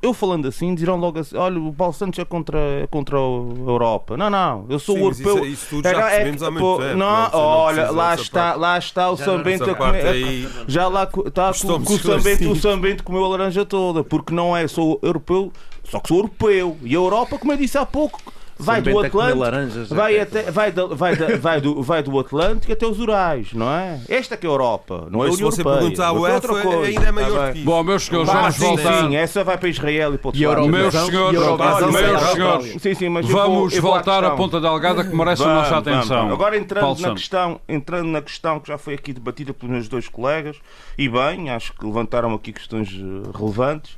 [0.02, 3.20] eu falando assim, dirão logo assim: olha, o Paulo Santos é contra, é contra a
[3.20, 4.18] Europa.
[4.18, 5.38] Não, não, eu sou Sim, europeu.
[5.38, 6.96] Isso, isso tudo já é, percebemos há muito pô, tempo.
[6.96, 10.06] Não, não olha, lá está, lá está o Sambento a comer.
[10.06, 14.34] Aí, já lá está com, com o Sambento, o Sambento comeu a laranja toda, porque
[14.34, 15.50] não é, sou europeu,
[15.82, 16.76] só que sou europeu.
[16.82, 18.20] E a Europa, como eu disse há pouco
[18.58, 22.72] vai do Atlântico, laranjas, vai, até, vai, do, vai, da, vai, do, vai do Atlântico
[22.72, 24.00] até os Urais, não é?
[24.08, 25.80] Esta que é a Europa, não é a União se você Europeia.
[25.80, 27.66] perguntar ao UEFA, ainda é maior que isso.
[27.66, 29.02] Bom, meus senhores, vamos sim, voltar.
[29.02, 30.68] Sim, essa vai para Israel e para outros e.
[30.68, 35.42] Meus senhores, meus senhores, sim, sim, mas vamos vou, voltar à ponta delgada que merece
[35.42, 36.16] vamos, a nossa atenção.
[36.16, 36.34] Vamos.
[36.34, 40.08] Agora entrando na, questão, entrando na questão que já foi aqui debatida pelos meus dois
[40.08, 40.56] colegas,
[40.96, 43.96] e bem, acho que levantaram aqui questões eh, relevantes.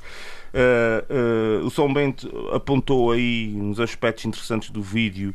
[0.57, 5.33] Uh, o São Bento apontou aí uns aspectos interessantes do vídeo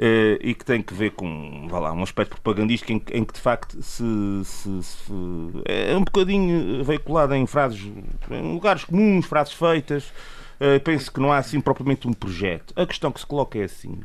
[0.00, 3.34] Uh, e que tem que ver com vá lá, um aspecto propagandístico em, em que
[3.34, 4.04] de facto se,
[4.44, 5.12] se, se,
[5.64, 7.80] é um bocadinho veiculado em frases,
[8.30, 10.12] em lugares comuns, frases feitas.
[10.84, 12.72] Penso que não há assim propriamente um projeto.
[12.76, 13.98] A questão que se coloca é assim: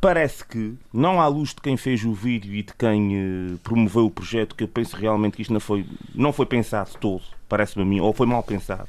[0.00, 4.10] parece que, não à luz de quem fez o vídeo e de quem promoveu o
[4.10, 7.86] projeto, que eu penso realmente que isto não foi, não foi pensado todo, parece-me a
[7.86, 8.88] mim, ou foi mal pensado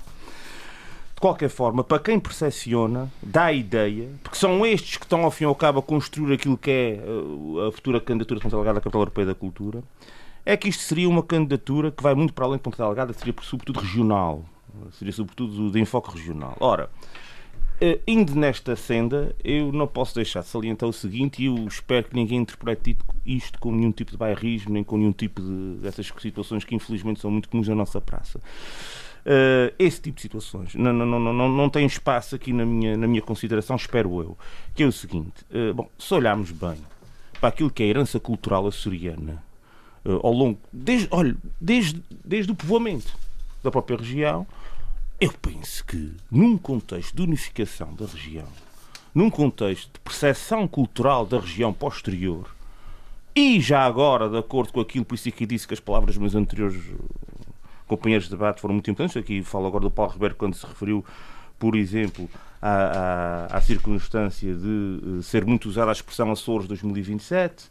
[1.18, 5.32] de qualquer forma, para quem percepciona, dá a ideia, porque são estes que estão, ao
[5.32, 8.56] fim e ao cabo, a construir aquilo que é uh, a futura candidatura de Ponta
[8.56, 9.82] Delgada à Capital Europeia da Cultura,
[10.46, 13.80] é que isto seria uma candidatura que vai muito para além de Ponta seria sobretudo
[13.80, 14.46] regional,
[14.92, 16.56] seria sobretudo de enfoque regional.
[16.60, 16.88] Ora,
[17.82, 22.10] uh, indo nesta senda, eu não posso deixar de salientar o seguinte, e eu espero
[22.10, 26.14] que ninguém interprete isto com nenhum tipo de bairrismo, nem com nenhum tipo de, dessas
[26.20, 28.40] situações que infelizmente são muito comuns na nossa praça.
[29.28, 32.96] Uh, esse tipo de situações não, não, não, não, não tem espaço aqui na minha,
[32.96, 34.38] na minha consideração, espero eu.
[34.74, 36.78] Que é o seguinte: uh, bom, se olharmos bem
[37.38, 39.44] para aquilo que é a herança cultural açoriana,
[40.06, 43.14] uh, ao longo, desde, olha, desde, desde o povoamento
[43.62, 44.48] da própria região,
[45.20, 48.48] eu penso que num contexto de unificação da região,
[49.14, 52.56] num contexto de percepção cultural da região posterior,
[53.36, 56.16] e já agora, de acordo com aquilo, por isso é que disse que as palavras
[56.16, 56.82] meus anteriores
[57.88, 59.18] companheiros de debate foram muito importantes.
[59.18, 61.04] Aqui falo agora do Paulo Ribeiro quando se referiu,
[61.58, 62.30] por exemplo,
[62.62, 67.66] à, à, à circunstância de ser muito usada a expressão Açores 2027.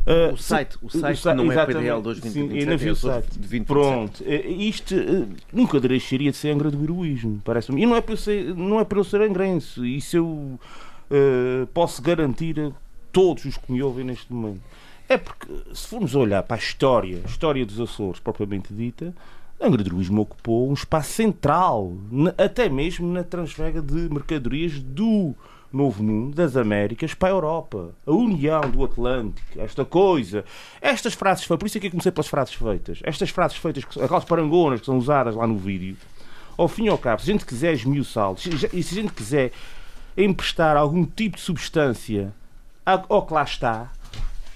[0.00, 3.32] Uh, o site, o site, o não é PDL 2027, sim, ainda vi o site.
[3.32, 3.64] De 2027.
[3.66, 7.82] Pronto, isto uh, nunca deixaria de ser Angra do heroísmo, parece-me.
[7.82, 11.66] E não é para eu ser, não é para eu ser angrense, isso eu uh,
[11.74, 12.72] posso garantir a
[13.12, 14.62] todos os que me ouvem neste momento.
[15.06, 19.12] É porque, se formos olhar para a história, a história dos Açores propriamente dita,
[19.60, 21.92] Do Heroísmo ocupou um espaço central,
[22.38, 25.34] até mesmo na transfega de mercadorias do
[25.70, 27.90] novo mundo, das Américas para a Europa.
[28.06, 30.46] A união do Atlântico, esta coisa.
[30.80, 33.00] Estas frases feitas, por isso é que eu comecei pelas frases feitas.
[33.04, 35.94] Estas frases feitas, aquelas parangonas que são usadas lá no vídeo,
[36.56, 39.52] ao fim e ao cabo, se a gente quiser esmiuçá-los, e se a gente quiser
[40.16, 42.32] emprestar algum tipo de substância
[42.84, 43.92] ao que lá está,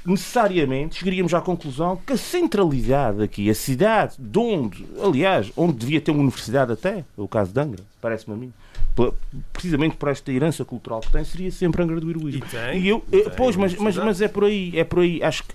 [0.05, 6.01] necessariamente chegaríamos à conclusão que a centralidade aqui, a cidade de onde, aliás, onde devia
[6.01, 8.53] ter uma universidade até, o caso de Angra, parece-me a mim,
[9.53, 12.45] precisamente por esta herança cultural que tem, seria sempre Angra do Heroísmo.
[12.45, 15.23] E tem, e eu, tem pois, mas, mas, mas é por aí, é por aí.
[15.23, 15.55] Acho que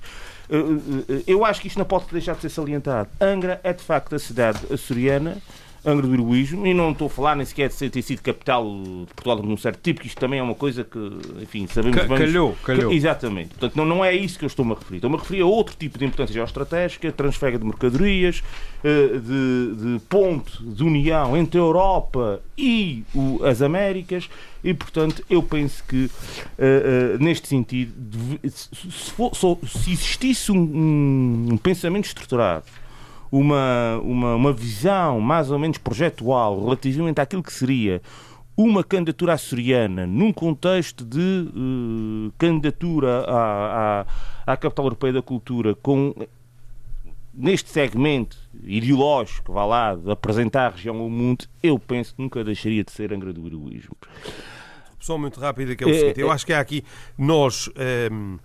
[0.49, 3.09] eh, eh, eh, eu acho que isto não pode deixar de ser salientado.
[3.21, 5.37] Angra é de facto a cidade açoriana
[5.85, 9.13] Angra do Heroísmo, e não estou a falar nem sequer de ter sido capital de
[9.13, 10.99] Portugal de um certo tipo, que isto também é uma coisa que,
[11.41, 12.17] enfim, sabemos bem.
[12.17, 12.91] Calhou, calhou.
[12.91, 13.49] exatamente.
[13.49, 14.97] Portanto, não, não é isso que eu estou-me a referir.
[14.97, 18.43] Estou-me a referir a outro tipo de importância geoestratégica, transfega de mercadorias,
[18.83, 24.29] eh, de, de ponto de união entre a Europa e o, as Américas,
[24.63, 26.09] e, portanto, eu penso que, uh,
[27.15, 27.93] uh, neste sentido,
[28.49, 32.65] se, for, se existisse um, um pensamento estruturado
[33.31, 38.01] uma, uma, uma visão mais ou menos projetual relativamente àquilo que seria
[38.57, 44.01] uma candidatura açoriana num contexto de uh, candidatura à,
[44.45, 46.13] à, à, Capital Europeia da Cultura com
[47.33, 52.43] neste segmento ideológico, vá lá, de apresentar a região ao mundo, eu penso que nunca
[52.43, 53.95] deixaria de ser Angra do Heroísmo.
[54.99, 56.83] Só muito rápido que é o seguinte, eu acho que há aqui,
[57.17, 58.39] nós, um, ehm,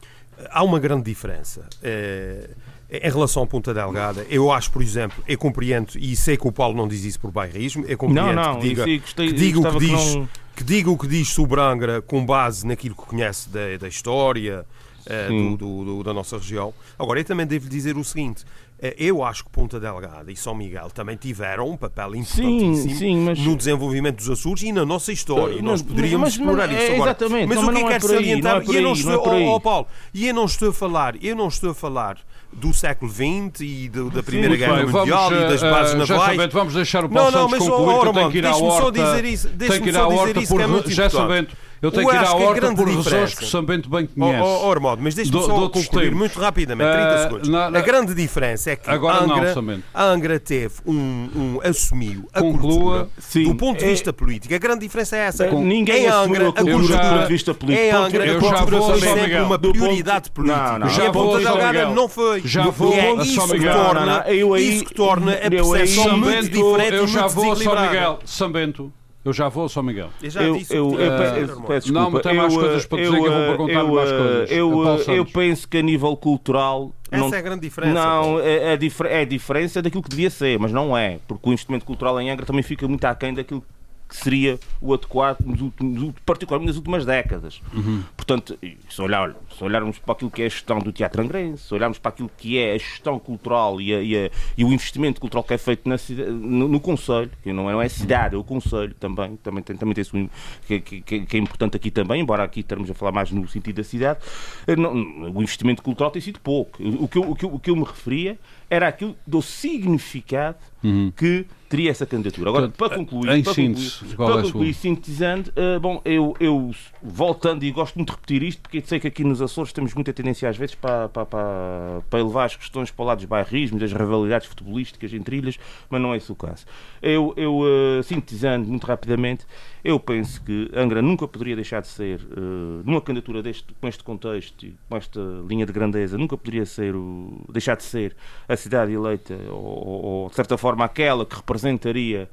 [0.49, 1.69] há uma grande diferença.
[1.83, 2.55] Uh,
[3.03, 6.53] em relação à Ponta Delgada, eu acho, por exemplo, eu compreendo, e sei que o
[6.53, 9.61] Paulo não diz isso por bairrismo, eu compreendo não, não, que diga, gostei, que diga
[9.61, 10.29] o que diz, que, não...
[10.57, 14.65] que diga o que diz sobre Angra com base naquilo que conhece da, da história
[15.07, 16.73] uh, do, do, do, da nossa região.
[16.99, 18.45] Agora, eu também devo dizer o seguinte:
[18.81, 22.95] eh, eu acho que Ponta Delgada e São Miguel também tiveram um papel importantíssimo sim,
[22.95, 23.39] sim, mas...
[23.39, 25.61] no desenvolvimento dos Açores e na nossa história.
[25.63, 27.11] Nós poderíamos mas, explorar mas, isso é, agora.
[27.11, 27.47] Exatamente.
[27.47, 29.87] Mas não, o que é que quero salientar, e eu não estou, oh, oh, Paulo,
[30.13, 32.19] e eu não estou a falar, eu não estou a falar
[32.55, 35.95] do século XX e do, da Primeira Sim, Guerra bem, Mundial vamos, e das bases
[35.95, 36.39] uh, navais.
[36.39, 38.47] Já vamos deixar o Paulo não, não, Santos mas, concluir, oh, que tem que ir
[38.47, 38.83] à horta.
[38.83, 41.49] Só dizer isso, tem que ir à horta por, é já sabendo
[41.85, 44.43] eu tenho que ir à horta por razões que o Sambento bem conhece.
[44.43, 46.19] Oh, oh, Armado, mas deixa-me só concluir tempos.
[46.19, 47.49] muito rapidamente, 30 uh, segundos.
[47.49, 47.79] Na, na...
[47.79, 52.41] A grande diferença é que Agora Angra, não, a Angra teve um, um assumiu a
[52.41, 54.55] Conclua, cultura sim, do ponto de vista é, político.
[54.55, 55.49] A grande diferença é essa.
[55.49, 57.87] Com, ninguém em Angra, a cultura do ponto de vista político.
[57.87, 60.79] Em Angra, a cultura foi sempre uma prioridade política.
[61.03, 62.43] E a Ponta Delgada não foi.
[62.45, 64.25] Já vou é isso que torna,
[64.59, 68.19] isso que torna a percepção muito diferente Eu já vou a São Miguel.
[68.25, 68.93] Sambento.
[69.25, 70.11] Eu já vou, São Miguel.
[70.23, 70.77] Eu já eu, disse.
[70.77, 73.47] Eu, eu, eu, peço não, mas tem mais coisas para dizer eu, que eu vou
[73.47, 74.51] perguntar eu, mais coisas.
[74.51, 76.93] Eu, eu penso que a nível cultural.
[77.11, 77.95] Essa não, é a grande diferença.
[77.95, 81.19] Não, é, é, é a diferença daquilo que devia ser, mas não é.
[81.27, 83.65] Porque o instrumento cultural em Angra também fica muito aquém daquilo
[84.07, 87.63] que seria o adequado, nos últimos, particularmente nas últimas décadas.
[87.73, 88.03] Uhum.
[88.17, 88.59] Portanto,
[88.89, 91.99] se, olhar, se olharmos para aquilo que é a gestão do teatro angrense, se olharmos
[91.99, 95.45] para aquilo que é a gestão cultural e, a, e, a, e o investimento cultural
[95.45, 95.97] que é feito na
[96.31, 99.77] no, no Conselho, que não é, não é cidade, é o Conselho também, também tem,
[99.77, 100.31] também tem isso
[100.67, 103.77] que, que, que, é importante aqui também, embora aqui estamos a falar mais no sentido
[103.77, 104.21] da cidade,
[104.67, 106.83] eh, não, o investimento cultural tem sido pouco.
[106.83, 108.39] O que eu, o que eu, o que eu me referia
[108.69, 111.13] era aquilo do significado uhum.
[111.17, 112.51] que teria essa candidatura.
[112.51, 116.71] Agora, para concluir, em para síntese, concluir, para concluir sintetizando, uh, bom, eu, eu
[117.03, 120.13] voltando e gosto muito de repetir isto, porque sei que aqui nos Açores temos muita
[120.13, 123.81] tendência às vezes para, para, para, para elevar as questões para o lado dos bairrismos,
[123.81, 126.67] das rivalidades futebolísticas entre ilhas, mas não é esse o caso.
[127.01, 129.47] Eu, eu uh, sintetizando muito rapidamente,
[129.85, 134.03] eu penso que Angra nunca poderia deixar de ser, uh, numa candidatura deste, com este
[134.03, 138.17] contexto com esta linha de grandeza, nunca poderia ser o, deixar de ser
[138.49, 142.29] a cidade eleita, ou, ou de certa forma aquela que representaria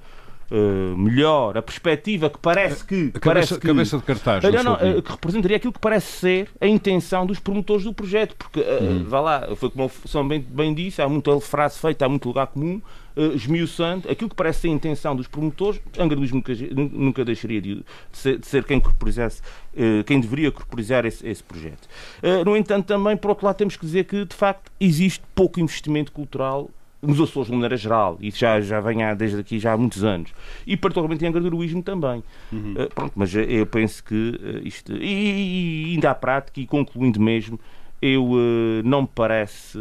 [0.52, 3.14] Uh, melhor, a perspectiva que parece que.
[3.16, 4.44] A parece cabeça, que, cabeça de cartaz.
[4.44, 8.36] Não, não, uh, que representaria aquilo que parece ser a intenção dos promotores do projeto.
[8.36, 12.06] Porque, uh, vá lá, foi como o São bem, bem disse, há muita frase feita,
[12.06, 12.82] há muito lugar comum.
[13.16, 17.62] uh, esmiuçando aquilo que parece ser a intenção dos promotores, Angra dos nunca, nunca deixaria
[17.62, 19.42] de, de, ser, de ser, quem corporizasse,
[19.74, 21.88] uh, quem deveria corporizar esse, esse projeto.
[22.22, 25.60] Uh, no entanto, também, por outro lado, temos que dizer que, de facto, existe pouco
[25.60, 26.70] investimento cultural
[27.02, 30.04] nos Açores de maneira geral, e já, já vem há, desde aqui já há muitos
[30.04, 30.32] anos,
[30.66, 31.42] e particularmente em Angra
[31.84, 32.24] também.
[32.52, 32.74] Uhum.
[32.74, 34.94] Uh, pronto, mas eu penso que uh, isto.
[34.94, 37.60] E, e, ainda à prática, e concluindo mesmo,
[38.02, 38.38] eu uh,
[38.84, 39.78] não me parece,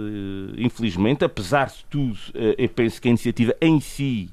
[0.56, 2.18] infelizmente, apesar de tudo,
[2.56, 4.30] eu penso que a iniciativa em si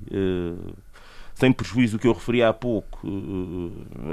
[1.38, 3.00] sem prejuízo que eu referi há pouco,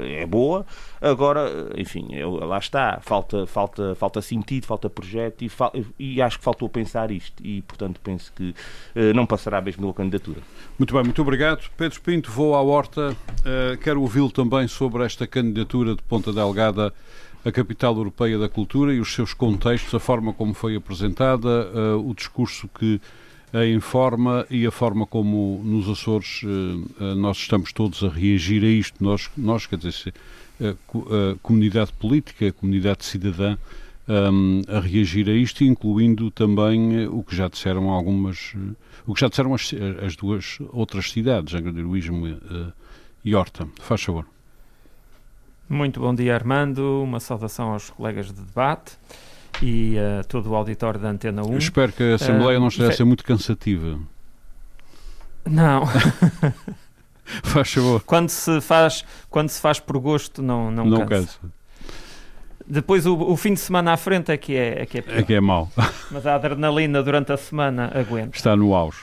[0.03, 0.63] eh, é boa.
[1.01, 5.51] Agora, enfim, eu, lá está, falta, falta, falta sentido, falta projeto e,
[5.97, 9.93] e acho que faltou pensar isto e, portanto, penso que uh, não passará mesmo pela
[9.93, 10.39] candidatura.
[10.77, 11.67] Muito bem, muito obrigado.
[11.75, 13.15] Pedro Pinto, vou à horta.
[13.81, 16.93] Quero ouvi-lo também sobre esta candidatura de Ponta Delgada
[17.43, 22.09] a capital europeia da cultura e os seus contextos, a forma como foi apresentada, uh,
[22.09, 22.99] o discurso que
[23.55, 26.47] a informa e a forma como nos Açores eh,
[26.99, 30.13] eh, nós estamos todos a reagir a isto, nós, nós quer dizer,
[30.61, 33.57] a, a comunidade política, a comunidade cidadã,
[34.07, 38.53] um, a reagir a isto, incluindo também eh, o que já disseram algumas,
[39.07, 39.73] o que já disseram as,
[40.05, 42.37] as duas outras cidades, Angra do Heroísmo
[43.23, 43.67] e Horta.
[43.79, 44.25] Faz favor.
[45.69, 47.01] Muito bom dia, Armando.
[47.03, 48.97] Uma saudação aos colegas de debate
[49.61, 51.51] e uh, todo o auditório da Antena 1.
[51.51, 53.99] Eu espero que a Assembleia uh, não esteja a ser muito cansativa.
[55.45, 55.83] Não.
[57.43, 58.01] faz favor.
[58.03, 61.39] Quando se faz, quando se faz por gosto, não, não, não cansa.
[61.39, 61.39] cansa.
[62.67, 65.23] Depois o, o, fim de semana à frente é que é, é que é, é,
[65.23, 65.69] que é mau.
[66.09, 68.35] Mas a adrenalina durante a semana aguenta.
[68.35, 69.01] Está no auge.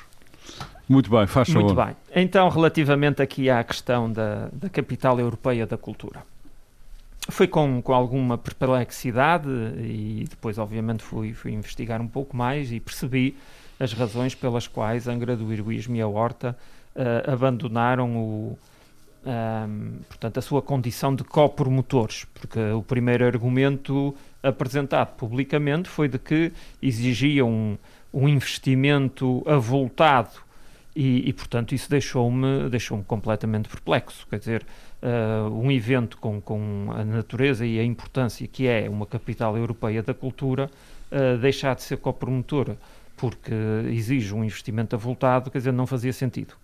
[0.88, 1.72] Muito bem, faz favor.
[1.72, 1.96] Muito bem.
[2.14, 6.31] Então, relativamente aqui à questão da, da capital europeia da cultura
[7.28, 12.80] foi com, com alguma perplexidade e depois, obviamente, fui, fui investigar um pouco mais e
[12.80, 13.37] percebi
[13.78, 16.56] as razões pelas quais Angra do Heroísmo e a Horta
[16.94, 18.58] uh, abandonaram o,
[19.24, 26.08] um, ehm, portanto, a sua condição de copromotores, porque o primeiro argumento apresentado publicamente foi
[26.08, 27.78] de que exigiam um,
[28.12, 30.51] um investimento avultado
[30.94, 34.26] e, e, portanto, isso deixou-me deixou completamente perplexo.
[34.28, 34.66] Quer dizer,
[35.02, 40.02] uh, um evento com, com a natureza e a importância que é uma capital europeia
[40.02, 40.70] da cultura,
[41.11, 42.76] uh, deixar de ser copromotora
[43.16, 43.55] porque
[43.90, 46.55] exige um investimento avultado, quer dizer, não fazia sentido.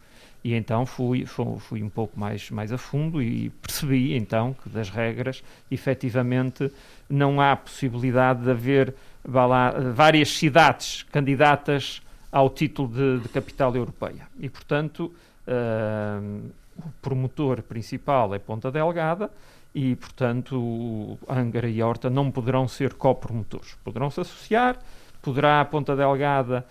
[0.43, 4.69] E então fui, fui, fui, um pouco mais, mais a fundo e percebi então que
[4.69, 6.71] das regras, efetivamente,
[7.09, 14.27] não há possibilidade de haver lá, várias cidades candidatas ao título de, de capital europeia.
[14.39, 15.13] E, portanto,
[15.47, 19.31] uh, o promotor principal é Ponta Delgada
[19.75, 23.77] e, portanto, Angra e Horta não poderão ser copromotores.
[23.85, 24.79] Poderão se associar,
[25.23, 26.65] poderá a Ponta Delgada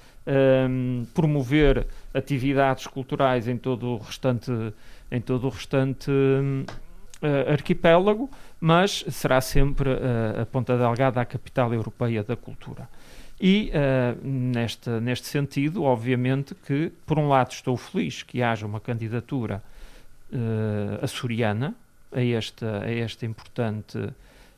[0.69, 4.51] um, promover atividades culturais em todo o restante,
[5.11, 11.73] em todo o restante uh, arquipélago, mas será sempre uh, a Ponta Delgada a capital
[11.73, 12.89] europeia da cultura.
[13.39, 18.79] E uh, neste, neste sentido, obviamente que, por um lado, estou feliz que haja uma
[18.79, 19.63] candidatura
[20.31, 21.75] uh, açoriana
[22.11, 23.97] a este, a, este importante,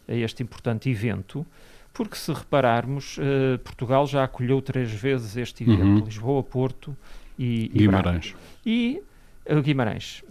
[0.08, 1.46] a este importante evento,
[1.94, 6.06] porque se repararmos, uh, Portugal já acolheu três vezes este evento, uhum.
[6.06, 6.96] Lisboa, Porto
[7.38, 8.34] e, e Guimarães.
[8.66, 9.02] E
[9.46, 10.24] uh, Guimarães.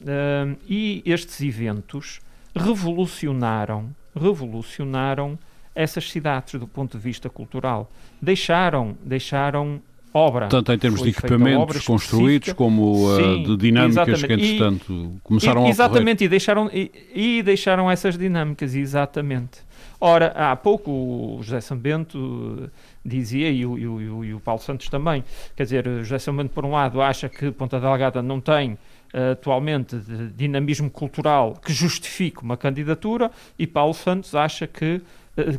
[0.67, 2.21] E estes eventos
[2.57, 5.39] revolucionaram, revolucionaram
[5.75, 7.91] essas cidades do ponto de vista cultural.
[8.21, 9.81] Deixaram, deixaram
[10.13, 10.49] obra.
[10.49, 14.43] Tanto em termos de equipamentos construídos como uh, de dinâmicas exatamente.
[14.43, 19.61] que, entretanto, e, começaram e, Exatamente, e deixaram, e, e, deixaram essas dinâmicas, exatamente.
[20.01, 22.71] Ora, há pouco o José Sambento
[23.05, 25.25] dizia, e o, e, o, e o Paulo Santos também,
[25.57, 29.97] quer dizer, José Sambento, por um lado, acha que Ponta Delgada não tem uh, atualmente
[29.97, 35.01] de dinamismo cultural que justifique uma candidatura, e Paulo Santos acha que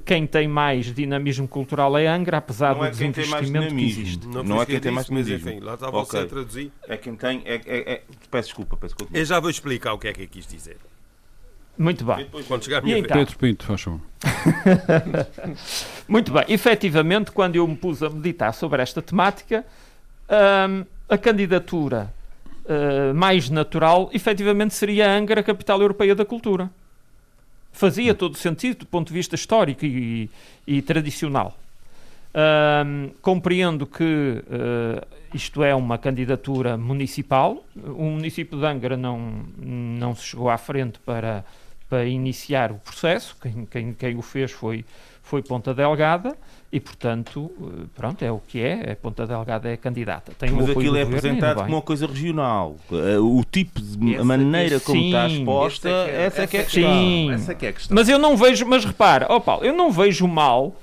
[0.06, 4.28] quem tem mais dinamismo cultural é Angra, apesar não do é desinvestimento que existe.
[4.28, 5.50] Não, não é quem tem mais dinamismo.
[5.50, 6.22] Enfim, lá estava okay.
[6.22, 6.72] a traduzir.
[6.88, 7.42] É quem tem.
[7.46, 9.18] É, é, é, peço desculpa, peço desculpa.
[9.18, 10.78] Eu já vou explicar o que é que eu quis dizer.
[11.78, 12.28] Muito bem.
[12.48, 13.18] Quando chegar a minha então?
[13.18, 13.86] Pedro Pinto, faz
[16.10, 16.44] Muito bem.
[16.50, 19.66] Efetivamente, quando eu me pus a meditar sobre esta temática,
[20.70, 22.14] hum, a candidatura
[22.66, 26.70] uh, mais natural, efetivamente, seria a Angra, capital europeia da cultura
[27.72, 30.30] fazia todo sentido do ponto de vista histórico e,
[30.68, 31.58] e tradicional.
[33.22, 37.64] Compreendo que uh, isto é uma candidatura municipal.
[37.76, 41.44] O município de Angra não, não se chegou à frente para,
[41.90, 43.36] para iniciar o processo.
[43.42, 44.86] Quem, quem, quem o fez foi,
[45.30, 46.36] foi Ponta Delgada
[46.72, 48.92] e, portanto, eh, pronto, é o que é.
[48.92, 50.32] A Ponta Delgada é candidata.
[50.38, 52.76] Tem Mas aquilo é apresentado como uma coisa regional.
[52.92, 56.62] Eh, o tipo de a maneira é, como sim, está exposta, essa é que é,
[56.62, 56.82] a questão.
[56.82, 57.32] Sim.
[57.32, 57.96] Essa é que é a questão.
[57.96, 60.76] Mas eu não vejo, mas repara, oh Paulo, eu não vejo mal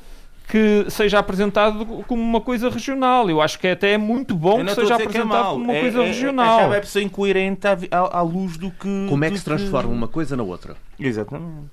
[0.49, 3.28] que seja apresentado como uma coisa regional.
[3.28, 5.80] Eu acho que até é muito bom que seja apresentado que é como uma é,
[5.80, 6.59] coisa é, regional.
[6.59, 9.07] Acaba por ser incoerente à, à, à, luz do que.
[9.09, 9.97] Como é que se transforma que...
[9.97, 10.76] uma coisa na outra?
[11.01, 11.70] Exatamente.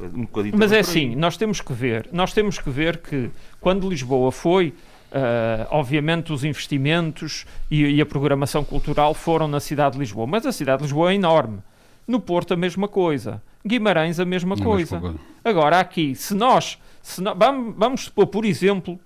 [0.00, 0.26] Um
[0.56, 3.30] Mas é assim, nós temos que ver, nós temos que ver que
[3.60, 4.72] quando Lisboa foi,
[5.10, 10.46] uh, obviamente os investimentos e, e, a programação cultural foram na cidade de Lisboa, mas
[10.46, 11.58] a cidade de Lisboa é enorme.
[12.06, 15.02] No Porto a mesma coisa, Guimarães a mesma Não coisa.
[15.44, 18.98] Agora aqui, se nós, se nós vamos, vamos supor, por exemplo,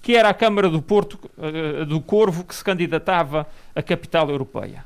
[0.00, 3.44] que era a Câmara do Porto uh, do Corvo que se candidatava
[3.74, 4.84] à capital europeia.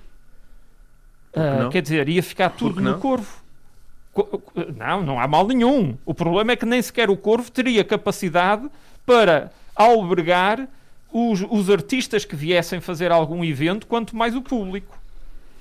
[1.33, 3.41] Uh, quer dizer, ia ficar tudo no Corvo.
[4.77, 5.97] Não, não há mal nenhum.
[6.05, 8.69] O problema é que nem sequer o Corvo teria capacidade
[9.07, 10.69] para albergar
[11.13, 14.99] os, os artistas que viessem fazer algum evento, quanto mais o público.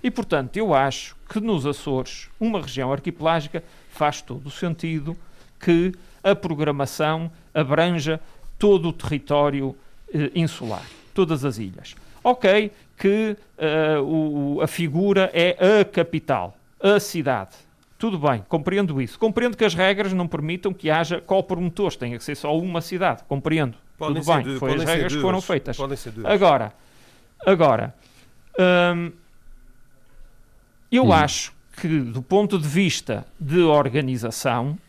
[0.04, 5.16] E, portanto, eu acho que nos Açores, uma região arquipelágica, faz todo o sentido
[5.60, 5.94] que
[6.24, 8.20] a programação abranja
[8.58, 9.76] todo o território
[10.14, 11.96] eh, insular, todas as ilhas.
[12.24, 17.56] Ok, que uh, o, a figura é a capital, a cidade
[18.00, 19.20] tudo bem, compreendo isso.
[19.20, 23.24] Compreendo que as regras não permitam que haja co-promotores, tenha que ser só uma cidade.
[23.28, 23.78] Compreendo.
[23.98, 25.78] Podem Tudo bem, de, foi as regras que foram feitas.
[26.24, 26.72] Agora,
[27.46, 27.94] agora
[28.96, 29.12] hum,
[30.90, 31.12] eu hum.
[31.12, 34.80] acho que, do ponto de vista de organização,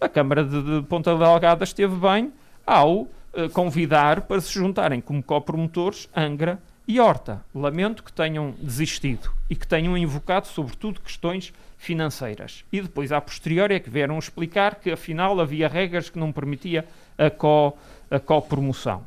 [0.00, 2.32] a Câmara de, de Ponta Delgada esteve bem
[2.64, 3.08] ao uh,
[3.52, 7.44] convidar para se juntarem como co-promotores Angra e Horta.
[7.52, 12.62] Lamento que tenham desistido e que tenham invocado, sobretudo, questões financeiras.
[12.70, 16.84] E depois, a posteriori, é que vieram explicar que, afinal, havia regras que não permitia
[17.16, 17.74] a, co,
[18.10, 19.02] a copromoção.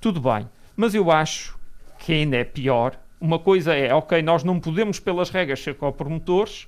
[0.00, 1.56] Tudo bem, mas eu acho
[2.00, 2.98] que ainda é pior.
[3.20, 6.66] Uma coisa é, ok, nós não podemos, pelas regras, ser copromotores,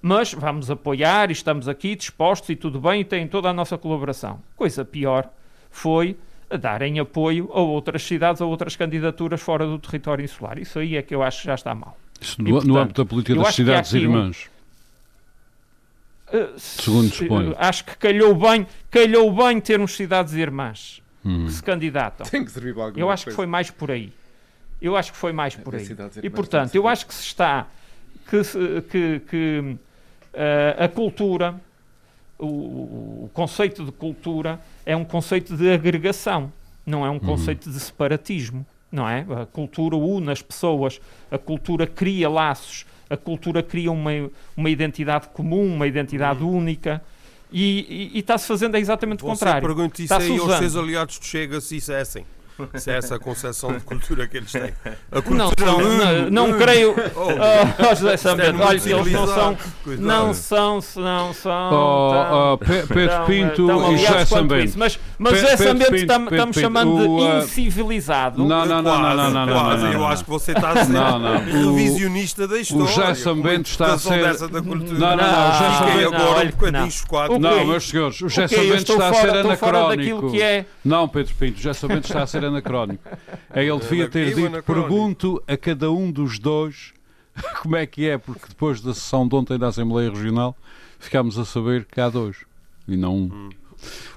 [0.00, 3.76] mas vamos apoiar e estamos aqui dispostos e tudo bem e tem toda a nossa
[3.76, 4.40] colaboração.
[4.54, 5.28] Coisa pior
[5.68, 6.16] foi
[6.60, 10.60] darem apoio a outras cidades, a outras candidaturas fora do território insular.
[10.60, 11.98] Isso aí é que eu acho que já está mal.
[12.20, 14.55] Isso no, e, portanto, no âmbito da política das cidades irmãs.
[16.56, 17.54] Segundo suponho.
[17.58, 21.46] Acho que calhou bem, calhou bem termos cidades irmãs hum.
[21.46, 22.26] que se candidatam.
[22.26, 23.34] Tem que servir para Eu acho coisa.
[23.34, 24.12] que foi mais por aí.
[24.80, 25.88] Eu acho que foi mais é, por aí.
[26.22, 27.66] E portanto, eu acho que se está
[28.28, 28.42] que,
[28.82, 29.76] que, que
[30.34, 31.54] uh, a cultura,
[32.38, 32.46] o,
[33.24, 36.52] o, conceito de cultura é um conceito de agregação,
[36.84, 37.20] não é um uhum.
[37.20, 38.66] conceito de separatismo,
[38.96, 39.24] não é?
[39.42, 44.10] A cultura une as pessoas, a cultura cria laços a cultura cria uma,
[44.56, 46.58] uma identidade comum, uma identidade uhum.
[46.58, 47.02] única.
[47.52, 49.62] E, e, e está-se fazendo exatamente o contrário.
[49.66, 52.24] Pergunto isso aí aos seus aliados de Chega se isso é assim.
[52.74, 54.72] Se é essa a concepção de cultura que eles têm.
[55.12, 56.94] A cultura não, não, não, não creio.
[57.14, 57.28] Oh,
[57.90, 59.58] oh, José Sambento, olha, eles não são.
[59.98, 61.72] Não são, não são.
[61.72, 64.78] Oh, oh, Pedro Pinto e José Sambento.
[64.78, 68.44] Mas, mas José Sambento está-me chamando de uh, incivilizado.
[68.44, 69.92] Não, não, não, não, não, não.
[69.92, 70.94] Eu acho que você está a ser
[71.52, 72.84] revisionista da história.
[72.84, 74.22] O José Sambento está a ser.
[74.50, 75.48] Não, não, não.
[75.48, 77.38] O José Sambento agora um bocadinho chocado.
[77.38, 80.32] Não, meus senhores, o José Sambento está a ser anacrónico.
[80.84, 83.02] Não, Pedro Pinto, o José Sambento está a ser anacrónico.
[83.50, 86.92] É, ele devia ter dito: pergunto a cada um dos dois
[87.62, 90.56] como é que é, porque depois da sessão de ontem da Assembleia Regional
[90.98, 92.44] ficámos a saber que há dois
[92.88, 93.24] e não um.
[93.24, 93.50] Hum.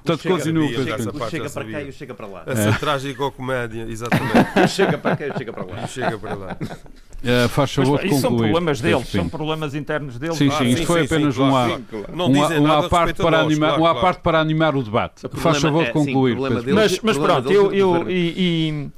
[0.04, 0.68] Portanto, continua.
[0.68, 2.44] Chega, chega para cá e chega para lá.
[2.48, 2.72] Essa é.
[2.74, 4.68] trágico-comédia, exatamente.
[4.70, 5.88] chega para cá e chega para lá.
[5.88, 6.58] chega para lá.
[7.24, 10.38] É, faz favor Mas, Isso são problemas deles, são problemas internos deles.
[10.38, 11.80] Sim, sim, isto foi apenas uma,
[12.14, 14.02] uma, parte para animar, claro.
[14.02, 15.26] parte para animar o debate.
[15.26, 16.38] O faz favor de concluir.
[16.38, 18.90] Sim, mas, mas pronto, eu, eu e,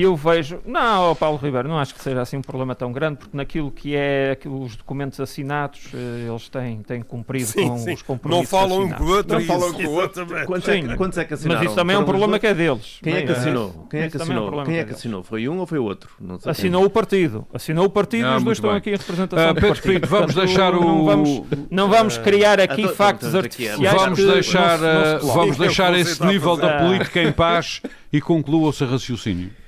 [0.00, 0.60] e eu vejo.
[0.64, 3.94] Não, Paulo Ribeiro, não acho que seja assim um problema tão grande, porque naquilo que
[3.94, 7.92] é que os documentos assinados, eh, eles têm, têm cumprido sim, com sim.
[7.92, 8.50] os compromissos.
[8.50, 10.26] Não falam um com o outro, não falam com o outro.
[10.46, 11.60] Quantos, é, quantos é que assinaram?
[11.60, 12.98] Mas isso também é um problema que é deles.
[13.02, 13.86] Quem é que assinou?
[13.90, 14.64] Quem é que assinou?
[14.64, 15.22] Quem é que assinou?
[15.22, 16.10] Foi um ou foi outro?
[16.46, 17.46] Assinou o partido.
[17.52, 19.50] Assinou o partido e os dois estão aqui em representação.
[19.50, 20.80] Uh, Pedro Pinto, vamos deixar o.
[20.80, 23.78] Não vamos, não vamos criar aqui factos artificiais.
[23.78, 24.78] Vamos deixar,
[25.20, 29.59] vamos deixar esse nível da política em paz e conclua o seu raciocínio.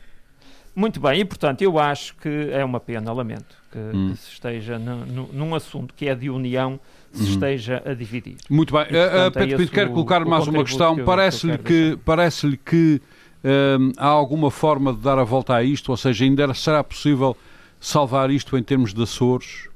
[0.75, 4.13] Muito bem, e portanto eu acho que é uma pena, lamento, que, hum.
[4.13, 6.81] que se esteja no, no, num assunto que é de união,
[7.13, 7.27] se hum.
[7.27, 8.37] esteja a dividir.
[8.49, 11.05] Muito bem, e, portanto, uh, Pedro Pinto, quero colocar mais uma questão.
[11.05, 13.03] Parece-lhe que, parece que
[13.45, 17.37] uh, há alguma forma de dar a volta a isto, ou seja, ainda será possível
[17.79, 19.69] salvar isto em termos de Açores?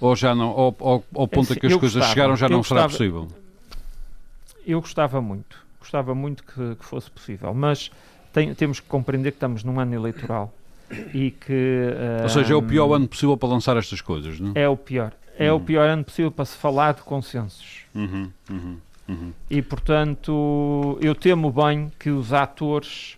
[0.00, 2.58] Ou já não, ou, ou, ao ponto a que as coisas gostava, chegaram já não
[2.58, 3.28] gostava, será possível?
[4.66, 7.90] eu gostava muito, gostava muito que, que fosse possível, mas
[8.32, 10.52] tem, temos que compreender que estamos num ano eleitoral
[11.14, 11.94] e que.
[12.22, 14.62] Ou seja, é o pior ano possível para lançar estas coisas, não é?
[14.62, 15.12] É o pior.
[15.38, 15.58] É uhum.
[15.58, 17.86] o pior ano possível para se falar de consensos.
[17.94, 18.76] Uhum, uhum,
[19.08, 19.32] uhum.
[19.48, 23.16] e portanto, eu temo bem que os atores,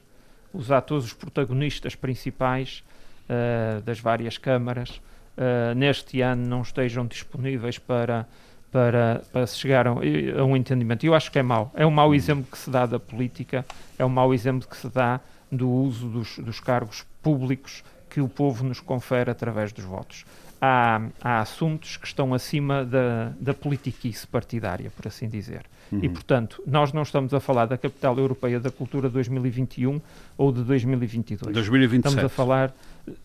[0.52, 2.84] os atores, os protagonistas principais
[3.28, 5.00] uh, das várias câmaras,
[5.36, 8.26] uh, neste ano não estejam disponíveis para
[8.72, 11.04] para, para se chegar a, um entendimento.
[11.04, 11.70] Eu acho que é mau.
[11.76, 12.14] É um mau uhum.
[12.14, 13.64] exemplo que se dá da política,
[13.98, 15.20] é um mau exemplo que se dá
[15.50, 20.24] do uso dos, dos cargos públicos que o povo nos confere através dos votos.
[20.60, 25.66] Há, há assuntos que estão acima da, da politiquice partidária, por assim dizer.
[25.90, 26.00] Uhum.
[26.02, 30.00] E, portanto, nós não estamos a falar da Capital Europeia da Cultura 2021
[30.38, 31.52] ou de 2022.
[31.52, 32.08] 2027.
[32.08, 32.72] Estamos a falar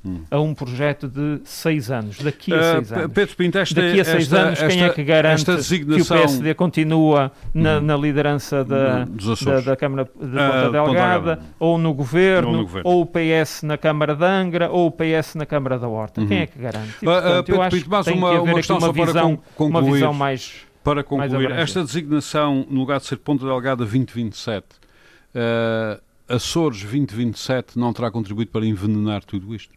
[0.05, 0.21] hum.
[0.29, 2.19] a um projeto de seis anos.
[2.19, 3.11] Daqui a seis uh, anos.
[3.13, 6.05] Pedro Pinto, esta, Daqui a seis esta, anos, esta, quem é que garante que o
[6.05, 7.81] PSD continua na, hum.
[7.81, 12.63] na liderança da, da, da, Câmara de Ponta uh, Delgada, ou no, governo, ou no
[12.63, 16.21] governo, ou o PS na Câmara de Angra, ou o PS na Câmara da Horta?
[16.21, 16.27] Uhum.
[16.27, 16.95] Quem é que garante?
[17.01, 20.67] E, portanto, uh, Pedro Pinto, mas uma, uma questão uma visão, concluir, uma visão mais
[20.83, 24.65] para concluir, esta designação, no lugar de ser Ponta Delgada 2027,
[25.35, 29.73] uh, Açores 2027 não terá contribuído para envenenar tudo isto?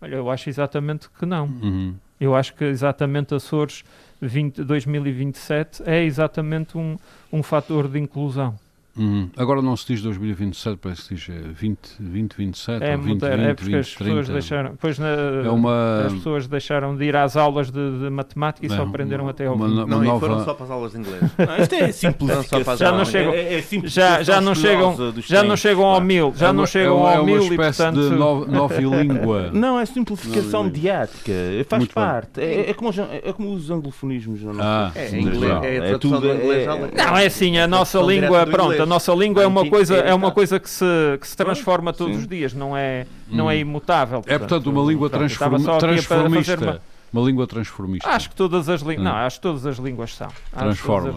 [0.00, 1.46] Olha, eu acho exatamente que não.
[1.46, 1.94] Uhum.
[2.20, 3.84] Eu acho que exatamente Açores
[4.20, 6.98] 20, 2027 é exatamente um,
[7.32, 8.58] um fator de inclusão.
[8.96, 9.28] Uhum.
[9.36, 13.40] Agora não se diz 2027, parece que diz 20, 2027 é, ou 20, é 20,
[13.40, 16.04] é porque 20, as pessoas deixaram, pois na, é uma...
[16.06, 19.46] as pessoas deixaram de ir às aulas de, de matemática e é, só aprenderam até
[19.46, 19.64] ao fim.
[19.64, 20.20] Uma, não, nova...
[20.20, 21.22] foram só para as aulas de inglês.
[21.36, 22.76] Não, isto é simplificação.
[22.76, 26.52] Já não chegam, é, é já, já não chegam, já não chegam ao mil, já
[26.52, 29.50] não chegam ao mil e portanto de nova língua.
[29.52, 31.32] Não, é simplificação mediática,
[31.68, 32.40] faz Muito parte.
[32.40, 34.42] É, é, como, é como os anglofonismos.
[34.42, 36.20] Não ah, é, inglês, é, é tudo.
[36.20, 40.30] Não, é assim, a nossa língua, pronto, a nossa língua é uma coisa, é uma
[40.30, 40.84] coisa que se,
[41.20, 43.58] que se transforma todos os dias, não é, não é hum.
[43.58, 44.20] imutável.
[44.20, 46.56] Portanto, é, portanto, uma língua transform, transformista.
[46.56, 46.80] Uma...
[47.12, 47.26] uma...
[47.26, 48.08] língua transformista.
[48.08, 48.98] Acho que todas as línguas.
[48.98, 49.04] Hum.
[49.04, 50.28] Não, acho que todas as línguas são.
[50.56, 51.14] Transforma.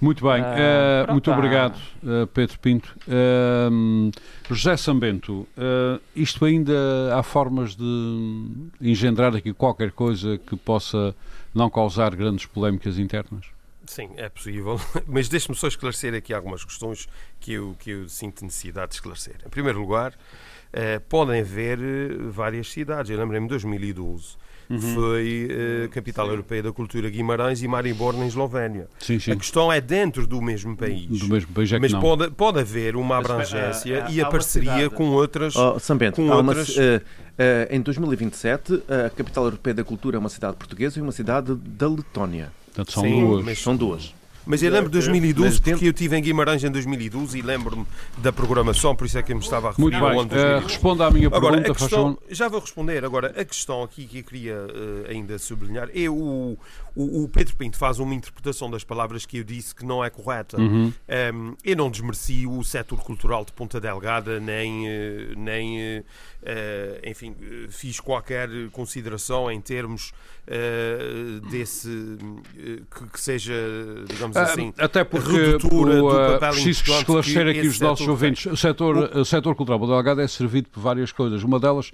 [0.00, 0.42] Muito bem.
[0.42, 2.94] Uh, pronto, muito obrigado, uh, Pedro Pinto.
[3.08, 4.10] Uh,
[4.48, 5.46] José Sambento,
[6.14, 6.74] isto ainda
[7.14, 8.46] há formas de
[8.80, 11.14] engendrar aqui qualquer coisa que possa
[11.54, 13.59] não causar grandes polémicas internas?
[13.90, 17.08] Sim, é possível, mas deixe-me só esclarecer aqui algumas questões
[17.40, 19.34] que eu, que eu sinto necessidade de esclarecer.
[19.44, 20.14] Em primeiro lugar,
[20.72, 23.10] eh, podem haver eh, várias cidades.
[23.10, 24.36] Eu lembro-me de 2012.
[24.70, 24.78] Uhum.
[24.78, 26.30] Foi eh, capital sim.
[26.30, 28.88] europeia da cultura Guimarães e Maribor na Eslovénia.
[29.00, 29.32] Sim, sim.
[29.32, 31.08] A questão é dentro do mesmo país.
[31.08, 32.00] Do mesmo país é Mas não.
[32.00, 35.56] Pode, pode haver uma abrangência mas, e a parceria com outras.
[35.56, 36.76] Oh, São Bento, com outras...
[36.76, 41.02] Uma, uh, uh, em 2027, a capital europeia da cultura é uma cidade portuguesa e
[41.02, 42.52] uma cidade da Letónia.
[42.72, 43.58] Portanto, são Sim, duas.
[43.58, 44.14] São duas.
[44.46, 47.86] Mas eu lembro de 2012, porque eu estive em Guimarães em 2012 e lembro-me
[48.18, 50.10] da programação, por isso é que eu me estava a referir Muito bem.
[50.10, 53.04] ao ano uh, Responda à minha Agora, pergunta, questão, Já vou responder.
[53.04, 56.56] Agora, a questão aqui que eu queria uh, ainda sublinhar é o,
[56.96, 60.10] o, o, Pedro Pinto faz uma interpretação das palavras que eu disse que não é
[60.10, 60.60] correta.
[60.60, 60.86] Uhum.
[60.86, 66.02] Um, ehm, eu não desmereci o setor cultural de Ponta Delgada, nem, eh, nem
[66.40, 67.36] Uh, enfim,
[67.68, 70.10] fiz qualquer consideração em termos
[70.48, 72.42] uh, desse uh,
[72.90, 73.52] que, que, seja,
[74.08, 78.46] digamos ah, assim, até porque redutora o, do papel preciso esclarecer aqui os nossos ouvintes.
[78.46, 81.42] O setor, o, o setor cultural do Delgado é servido por várias coisas.
[81.42, 81.92] Uma delas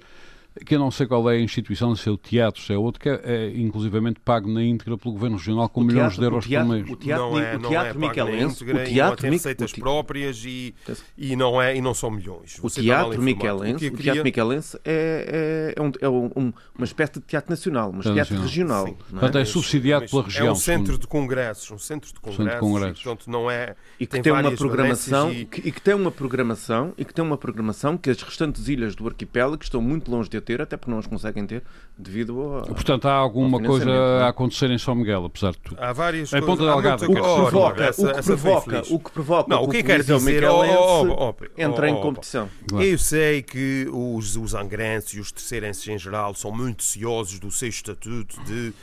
[0.65, 2.99] que eu não sei qual é a instituição, se é o teatro, se é outro,
[2.99, 6.67] que é, é inclusivamente pago na íntegra pelo Governo Regional com milhões de euros teatro,
[6.67, 6.89] por mês.
[6.89, 10.73] O teatro, não é, o teatro não é Michelense, o teatro tem receitas próprias e,
[11.17, 12.57] e, não é, e não são milhões.
[12.61, 17.13] o teatro Michelense, o, o teatro Michelense é, é, é, um, é um, uma espécie
[17.13, 18.85] de teatro nacional, uma espécie de regional.
[18.85, 19.19] Não é?
[19.19, 20.47] Portanto, é subsidiado pela região.
[20.47, 22.99] É um centro de congressos, um centro de congressos, centro de congressos.
[22.99, 23.75] E, portanto, não é...
[23.99, 25.45] E que tem, tem uma programação, e...
[25.45, 28.95] Que, e que tem uma programação, e que tem uma programação que as restantes ilhas
[28.95, 31.61] do arquipélago estão muito longe de ter, até porque não as conseguem ter
[31.97, 32.61] devido a.
[32.67, 34.23] Portanto, há alguma coisa é?
[34.23, 35.77] a acontecer em São Miguel, apesar de tudo.
[35.83, 37.05] Há várias em Ponta Delgada.
[37.05, 40.43] O que provoca, essa, o que provoca, o que provoca não, o que quer dizer
[40.45, 42.49] oh, oh, oh, entra em competição.
[42.71, 47.51] Eu sei que os, os angrenses e os terceirenses em geral são muito ciosos do
[47.51, 48.73] seu estatuto de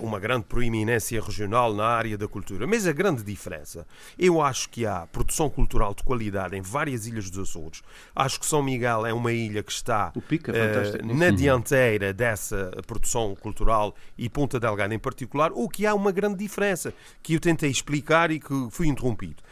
[0.00, 3.86] uma grande proeminência regional na área da cultura, mas a grande diferença,
[4.18, 7.82] eu acho que há produção cultural de qualidade em várias ilhas dos Açores.
[8.14, 13.34] Acho que São Miguel é uma ilha que está Pica, uh, na dianteira dessa produção
[13.34, 17.70] cultural e Ponta Delgada em particular, ou que há uma grande diferença que eu tentei
[17.70, 19.42] explicar e que fui interrompido.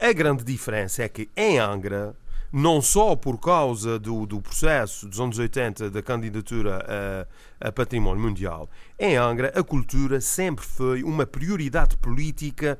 [0.00, 2.14] A grande diferença é que em Angra
[2.52, 7.26] não só por causa do, do processo dos anos 80 da candidatura
[7.60, 8.68] a, a, património mundial.
[8.98, 12.78] Em Angra, a cultura sempre foi uma prioridade política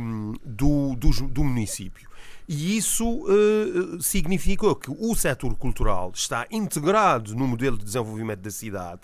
[0.00, 2.08] um, do, do, do município.
[2.48, 8.50] E isso uh, significou que o setor cultural está integrado no modelo de desenvolvimento da
[8.50, 9.00] cidade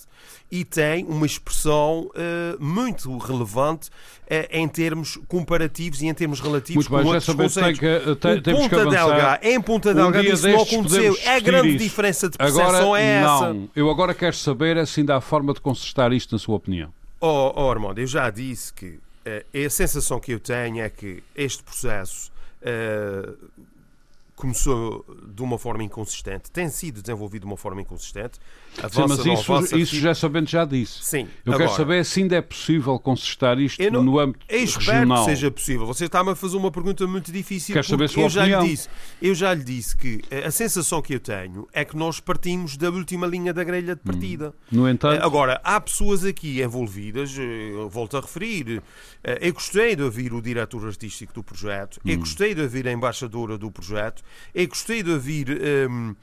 [0.49, 6.87] e tem uma expressão uh, muito relevante uh, em termos comparativos e em termos relativos
[6.87, 7.81] muito com bem, outros conceitos.
[7.81, 11.19] Tem que, tem, o Ponta Delgado, em Ponta Delgado um isso não aconteceu.
[11.25, 11.79] É a grande isso.
[11.79, 13.53] diferença de percepção agora, é essa.
[13.53, 16.55] Não, eu agora quero saber é se ainda há forma de consertar isto na sua
[16.55, 16.95] opinião.
[17.21, 21.63] Oh, oh Armando, eu já disse que a sensação que eu tenho é que este
[21.63, 22.31] processo
[22.65, 23.35] Uh,
[24.43, 28.41] começou de uma forma inconsistente, tem sido desenvolvido de uma forma inconsistente.
[28.79, 31.05] Avança, Sim, mas isso, isso já sabendo já disse.
[31.05, 31.29] Sim.
[31.47, 34.99] Eu agora, quero saber se ainda é possível consistar isto não, no âmbito eu espero
[34.99, 35.25] regional.
[35.25, 35.87] que seja possível.
[35.87, 37.73] Você está-me a fazer uma pergunta muito difícil.
[37.73, 38.49] Quero saber a sua eu opinião.
[38.49, 38.89] Já lhe disse,
[39.23, 42.91] eu já lhe disse que a sensação que eu tenho é que nós partimos da
[42.91, 44.49] última linha da grelha de partida.
[44.73, 44.79] Hum.
[44.79, 45.23] No entanto...
[45.23, 48.83] Agora, há pessoas aqui envolvidas, eu volto a referir,
[49.41, 52.21] eu gostei de ouvir o diretor artístico do projeto, eu Hum.
[52.21, 54.23] gostei de ouvir a embaixadora do projeto,
[54.55, 55.49] eu gostei de ouvir...
[55.91, 56.15] Um,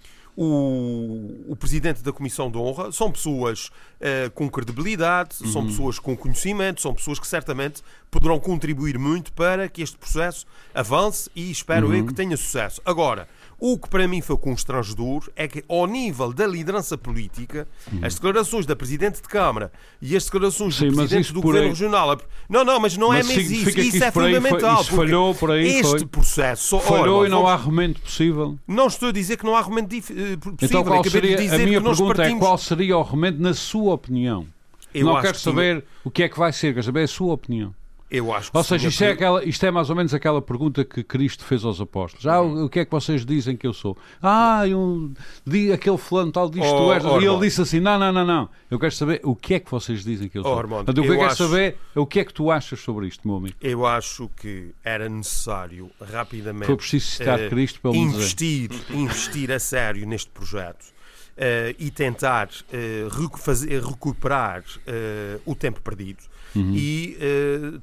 [0.41, 3.68] o, o, presidente da Comissão de Honra são pessoas
[3.99, 5.51] uh, com credibilidade, uhum.
[5.51, 10.45] são pessoas com conhecimento, são pessoas que certamente poderão contribuir muito para que este processo
[10.74, 11.95] avance e espero uhum.
[11.95, 12.82] eu que tenha sucesso.
[12.86, 13.28] Agora,
[13.60, 17.99] o que para mim foi constrangedor é que, ao nível da liderança política, uhum.
[18.03, 21.70] as declarações da Presidente de Câmara e as declarações Sim, do Presidente do Governo aí...
[21.70, 22.18] Regional.
[22.49, 23.80] Não, não, mas não mas é mesmo isso.
[23.80, 24.76] Isso é fundamental.
[24.78, 25.68] Foi, isso falhou por aí.
[25.68, 26.05] Este foi.
[26.05, 26.80] processo.
[26.80, 28.57] Falhou ora, e não há argumento possível.
[28.68, 30.38] Não estou a dizer que não há argumento possível.
[30.62, 32.41] Então, qual seria, de dizer a minha que nós pergunta partimos...
[32.41, 34.47] é qual seria o argumento na sua opinião?
[34.93, 37.34] Eu não quero que saber o que é que vai ser, quero saber a sua
[37.34, 37.76] opinião.
[38.12, 40.84] Eu acho que Ou seja, isto é, aquela, isto é mais ou menos aquela pergunta
[40.84, 42.26] que Cristo fez aos apóstolos.
[42.26, 43.95] Ah, o, o que é que vocês dizem que eu sou?
[44.20, 45.12] Ah, eu,
[45.45, 47.05] di, aquele fulano tal diz que Oh, tu és.
[47.05, 48.49] oh, e ele disse assim: não, não, não, não.
[48.72, 50.55] Eu quero saber o que é que vocês dizem que eu sou.
[50.55, 52.34] Oh, irmão, Portanto, o que eu eu quero acho- saber é o que é que
[52.34, 53.55] tu achas sobre isto, meu amigo.
[53.62, 60.07] Eu acho que era necessário rapidamente Foi preciso citar eh, Cristo investir, investir a sério
[60.07, 60.97] neste projeto
[61.42, 66.22] eh, e tentar eh, recu- fazer- recuperar eh, o tempo perdido
[66.56, 66.74] Uhum.
[66.76, 67.16] e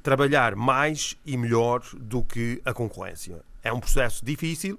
[0.03, 3.39] trabalhar mais e melhor do que a concorrência.
[3.63, 4.77] É um processo difícil.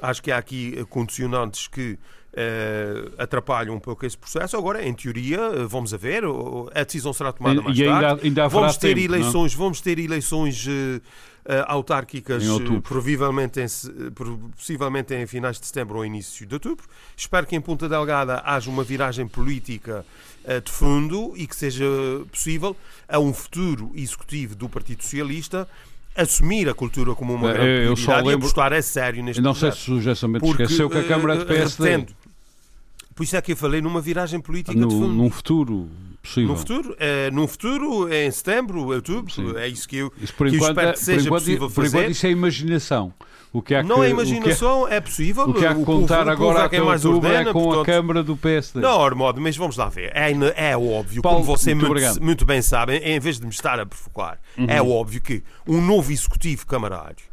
[0.00, 1.98] Acho que há aqui condicionantes que
[2.32, 4.56] eh, atrapalham um pouco esse processo.
[4.56, 6.22] Agora, em teoria, vamos a ver,
[6.72, 8.26] a decisão será tomada mais E ainda, tarde.
[8.28, 9.14] ainda haverá Vamos ter tempo, não?
[9.16, 9.18] é?
[9.20, 10.68] eleições, vamos ter eleições
[11.68, 14.10] autárquicas Em eh, provavelmente em, eh,
[14.56, 16.86] possivelmente em finais de setembro ou início de outubro.
[17.16, 20.04] Espero que em Ponta Delgada haja uma viragem política
[20.44, 21.84] eh, de fundo e que seja
[22.30, 22.76] possível
[23.08, 25.68] a um futuro executivo do Partido Socialista
[26.16, 29.22] assumir a cultura como uma Eh, grande eu só prioridade e lembro- apostar a sério
[29.22, 29.84] neste Eu não sei projeto.
[29.84, 30.00] se o
[30.40, 32.12] Porque, esqueceu que a Câmara de eh, PSD, retendo.
[33.16, 35.08] Por isso é que eu falei numa viragem política de no, fundo.
[35.08, 35.88] num futuro
[36.22, 36.50] possível.
[36.50, 39.56] No futuro, eh, num futuro, em setembro, outubro, Sim.
[39.56, 41.40] é isso que eu, Isso por que eu enquanto, espero é- que por seja enquanto,
[41.40, 41.98] possível por fazer.
[41.98, 43.14] enquanto isso é imaginação.
[43.52, 45.44] O que há não que, é o que imaginação, é possível.
[45.44, 47.52] O que há que O povo- contar povo agora é até mais outubro ordena, é
[47.54, 48.80] com a portanto- Câmara do PSD.
[48.80, 50.12] Não, Ormodo, mas vamos lá ver.
[50.14, 50.30] É,
[50.70, 53.80] é óbvio, Paulo, como você muito muito, muito bem sabe, em vez de me estar
[53.80, 54.90] a provocar, é Uhum.
[54.92, 57.24] óbvio que um novo executivo camarário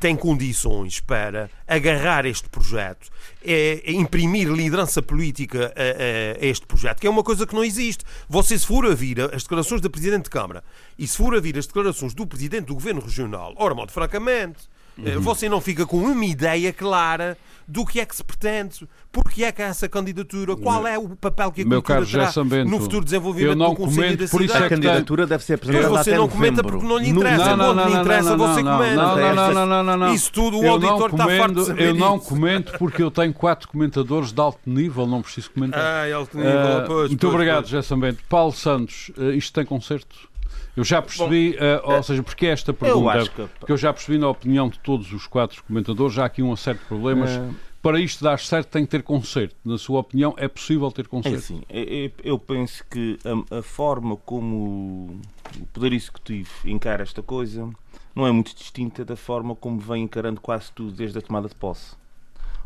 [0.00, 3.08] tem condições para agarrar este projeto,
[3.44, 7.54] é, é imprimir liderança política a, a- a este projeto, que é uma coisa que
[7.54, 8.04] não existe.
[8.28, 10.64] Você, se for a vir as declarações da Presidente de Câmara
[10.98, 14.58] e se for a vir as declarações do Presidente do Governo Regional, ora, modo, francamente,
[15.04, 15.20] Uhum.
[15.20, 17.36] você não fica com uma ideia clara
[17.66, 21.10] do que é que se pretende, porque é que há essa candidatura, qual é o
[21.10, 24.02] papel que a Meu cultura caro terá Sambento, no futuro desenvolvimento eu não do Conselho
[24.02, 24.74] comento, da por isso A é cidade.
[24.74, 27.56] candidatura deve ser Mas apresentada você até não comenta porque não lhe interessa.
[27.56, 28.94] Não, não, lhe não, interessa, não, você não, comenta.
[28.96, 30.14] Não, não, não, não, não, não, não.
[30.14, 33.10] Isso tudo o eu auditor não está farto de saber Eu não comento porque eu
[33.10, 35.80] tenho quatro comentadores de alto nível, não preciso comentar.
[35.80, 37.66] Ah, alto nível, Ah, pois, muito pois, obrigado.
[37.68, 38.20] José Sambento.
[38.28, 40.28] Paulo Santos, eh, isto tem concerto?
[40.76, 43.12] Eu já percebi, eh, ou seja, porque é esta pergunta?
[43.12, 46.26] acho que- Porque eu já percebi na opinião de todos os quatro comentadores, já há
[46.26, 47.30] aqui um certo problemas.
[47.30, 47.50] Eh,
[47.82, 49.56] Para isto dar certo tem que ter concerto.
[49.64, 51.38] Na sua opinião, é possível ter É concerto?
[51.38, 53.18] assim, é- é- eu penso que
[53.50, 55.18] a, a forma como
[55.58, 57.70] o Poder Executivo encara esta coisa
[58.14, 61.54] não é muito distinta da forma como vem encarando quase tudo desde a tomada de
[61.54, 61.94] posse.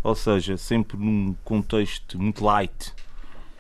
[0.03, 2.93] Ou seja, sempre num contexto muito light,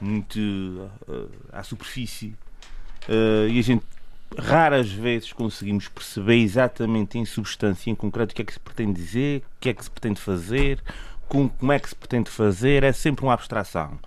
[0.00, 2.34] muito uh, à superfície,
[3.08, 3.84] uh, e a gente
[4.38, 9.00] raras vezes conseguimos perceber exatamente em substância, em concreto, o que é que se pretende
[9.00, 10.82] dizer, o que é que se pretende fazer,
[11.28, 13.98] com- como é que se pretende fazer, é sempre uma abstração.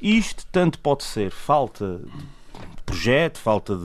[0.00, 3.82] Isto tanto pode ser falta de projeto, falta de,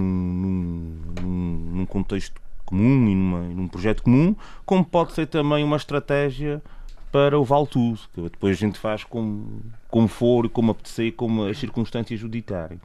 [1.21, 4.35] num, num contexto comum e numa, num projeto comum,
[4.65, 6.61] como pode ser também uma estratégia
[7.13, 11.45] para o vale tudo, que depois a gente faz como, como for, como apetecer, como
[11.45, 12.81] as circunstâncias o ditarem.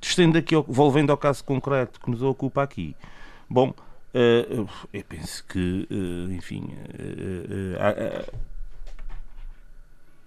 [0.00, 2.96] Descendo aqui, volvendo ao caso concreto que nos ocupa aqui.
[3.48, 8.34] Bom, uh, eu penso que, uh, enfim, uh,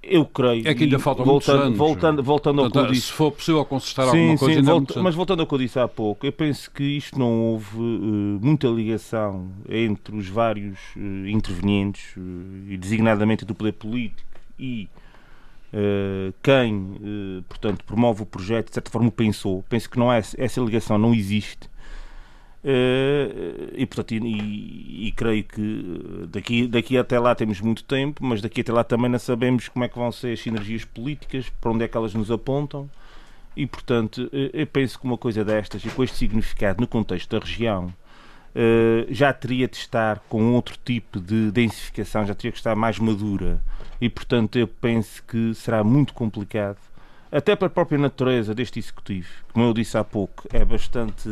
[0.04, 0.68] eu creio.
[0.68, 1.78] É que ainda faltam voltando, muitos anos.
[1.78, 3.08] Voltando, voltando ao Portanto, que eu disse.
[3.08, 5.80] Se for possível consertar sim, alguma coisa, sim, volta, mas voltando ao que eu disse
[5.80, 11.28] há pouco, eu penso que isto não houve uh, muita ligação entre os vários uh,
[11.28, 12.20] intervenientes, uh,
[12.68, 14.28] e designadamente do poder político
[14.60, 14.90] e
[16.44, 19.66] quem, portanto, promove o projeto, de certa forma o pensou.
[19.68, 21.68] Penso que não é, essa ligação não existe.
[22.64, 28.42] Uh, e, portanto, e, e, creio que daqui, daqui até lá temos muito tempo, mas
[28.42, 31.72] daqui até lá também não sabemos como é que vão ser as sinergias políticas, para
[31.72, 32.90] onde é que elas nos apontam.
[33.56, 37.38] E, portanto, eh, eu penso que uma coisa destas, e com este significado no contexto
[37.38, 42.58] da região, uh, já teria de estar com outro tipo de densificação, já teria que
[42.58, 43.62] estar mais madura.
[44.00, 46.78] E, portanto, eu penso que será muito complicado
[47.34, 51.28] até pela própria natureza deste executivo, como eu disse há pouco, é bastante.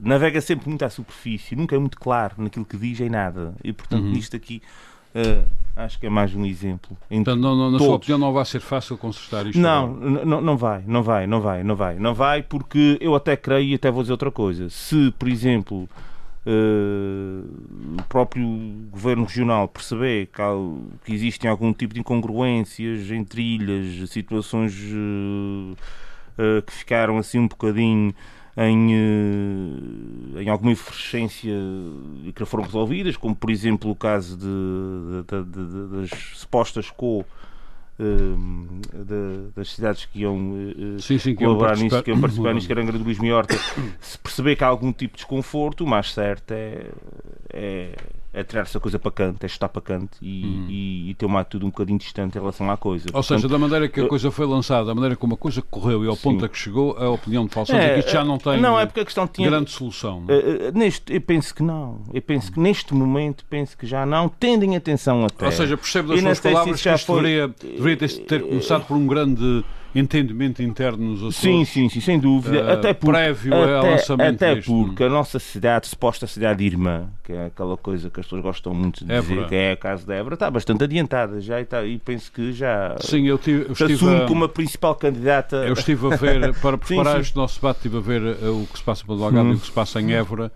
[0.00, 3.54] navega sempre muito à superfície, nunca é muito claro naquilo que diz em nada.
[3.62, 4.12] E portanto, uhum.
[4.12, 4.62] nisto aqui.
[5.14, 6.96] Uh, acho que é mais um exemplo.
[7.10, 7.86] Então, não, não, na todos.
[7.86, 9.60] sua opinião, não vai ser fácil consertar isto?
[9.60, 13.36] Não, não, não vai, não vai, não vai, não vai, não vai, porque eu até
[13.36, 14.68] creio e até vou dizer outra coisa.
[14.70, 15.88] Se, por exemplo,
[16.46, 18.46] o próprio
[18.90, 20.52] governo regional perceber que, há,
[21.04, 27.48] que, existem algum tipo de incongruências entre ilhas, situações uh, uh, que ficaram assim um
[27.48, 28.14] bocadinho
[28.56, 28.90] em,
[30.38, 31.50] em alguma efervescência
[32.24, 34.44] e que foram resolvidas, como por exemplo o caso de,
[35.26, 37.24] de, de, das supostas co
[37.98, 42.66] de, das cidades que iam uh, sim, sim, que colaborar nisto, que iam participar nisto,
[42.66, 43.56] que era do Luís Miorca,
[44.00, 46.86] se perceber que há algum tipo de desconforto, o mais certo é,
[47.52, 47.94] é
[48.34, 50.66] é tirar essa coisa para canto, é estar para canto e, hum.
[50.68, 53.06] e, e, ter uma atitude um bocadinho distante em relação à coisa.
[53.06, 55.62] Ou Portanto, seja, da maneira que a coisa foi lançada, da maneira como a coisa
[55.62, 56.22] correu e ao sim.
[56.22, 58.60] ponto a que chegou, a opinião de Santos é, é que isto já não tem
[58.60, 60.20] não, é porque a questão tinha, grande solução.
[60.22, 60.34] Não?
[60.34, 62.02] Uh, neste, eu penso que não.
[62.12, 64.28] Eu penso que neste momento, penso que já não.
[64.28, 65.46] Tendem atenção até.
[65.46, 67.22] Ou seja, percebo das suas palavras que isto foi...
[67.22, 69.64] deveria, deveria ter, ter começado por um grande
[69.94, 71.36] entendimento interno nos Açores.
[71.36, 72.64] Sim, sim, sim, sem dúvida.
[72.64, 77.08] Uh, até porque, prévio até, ao lançamento Até porque a nossa cidade, suposta cidade irmã,
[77.22, 79.34] que é aquela coisa que as pessoas gostam muito de Évora.
[79.34, 82.32] dizer, que é a casa de Évora, está bastante adiantada já e, está, e penso
[82.32, 85.56] que já sim, eu tive, eu estive assume a, como a principal candidata.
[85.56, 87.20] Eu estive a ver, para preparar sim, sim.
[87.20, 89.52] este nosso debate, estive a ver uh, o que se passa para o Algarve hum.
[89.52, 90.50] e o que se passa em Évora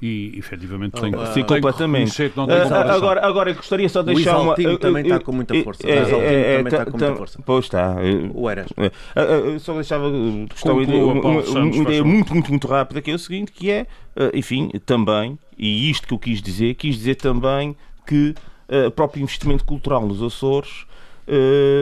[0.00, 2.22] e efetivamente tem, uh, sim, completamente.
[2.22, 4.54] Uh, agora, agora gostaria só de deixar uma.
[4.54, 5.86] O também está com muita força.
[5.86, 7.42] É, é, é, também está com muita força.
[7.44, 7.96] Pois está.
[8.34, 8.68] O Eras.
[9.60, 13.86] só deixava uma, uma ideia muito, muito, muito rápida que é o seguinte, que é,
[14.34, 17.76] enfim, também, e isto que eu quis dizer, quis dizer também
[18.06, 18.34] que
[18.86, 20.86] o próprio investimento cultural nos Açores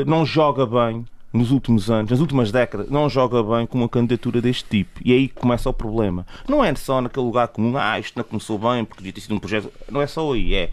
[0.07, 4.41] não joga bem nos últimos anos, nas últimas décadas, não joga bem com uma candidatura
[4.41, 5.01] deste tipo.
[5.05, 6.27] E é aí começa o problema.
[6.49, 9.35] Não é só naquele lugar comum, ah, isto não começou bem porque devia ter sido
[9.35, 9.71] um projeto.
[9.91, 10.71] Não é só aí, é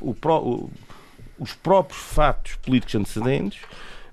[0.00, 0.70] o, o,
[1.38, 3.60] os próprios fatos políticos antecedentes.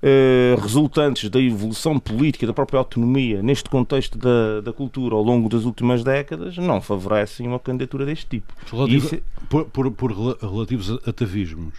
[0.08, 5.50] Eh, resultantes da evolução política, da própria autonomia, neste contexto da, da cultura ao longo
[5.50, 8.54] das últimas décadas, não favorecem uma candidatura deste tipo.
[8.72, 9.24] Relativo, Isso...
[9.50, 11.74] por, por, por relativos atavismos.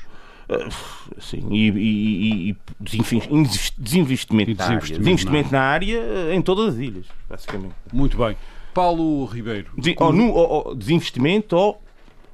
[1.18, 4.80] Sim, e, e, e desinvestimento, na área.
[4.80, 7.74] Desinvestimento na área eh, em todas as ilhas, basicamente.
[7.92, 8.36] Muito bem.
[8.72, 9.70] Paulo Ribeiro.
[9.98, 11.82] Ou, ou, ou, desinvestimento ou,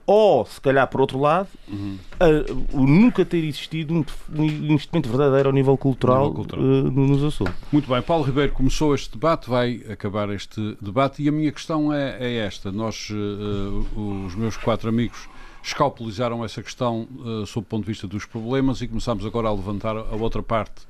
[0.04, 1.96] ou, se calhar, por outro lado, uhum.
[2.20, 4.04] uh, nunca ter existido um,
[4.36, 6.64] um, investimento verdadeiro ao nível cultural, nível cultural.
[6.64, 7.54] Uh, nos Açores.
[7.70, 8.02] Muito bem.
[8.02, 12.36] Paulo Ribeiro começou este debate, vai acabar este debate e a minha questão é, é
[12.38, 12.72] esta.
[12.72, 15.28] Nós, uh, os meus quatro amigos,
[15.62, 19.52] escalpelizaram essa questão uh, sob o ponto de vista dos problemas e começamos agora a
[19.52, 20.82] levantar a outra parte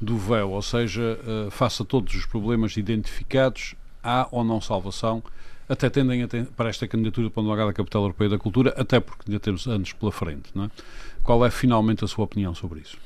[0.00, 5.22] do véu, ou seja, uh, face a todos os problemas identificados, há ou não salvação,
[5.68, 8.74] até tendem a ter, para esta candidatura para o lugar da Capital Europeia da Cultura,
[8.76, 10.50] até porque ainda temos anos pela frente.
[10.54, 10.70] Não é?
[11.22, 12.96] Qual é finalmente a sua opinião sobre isso?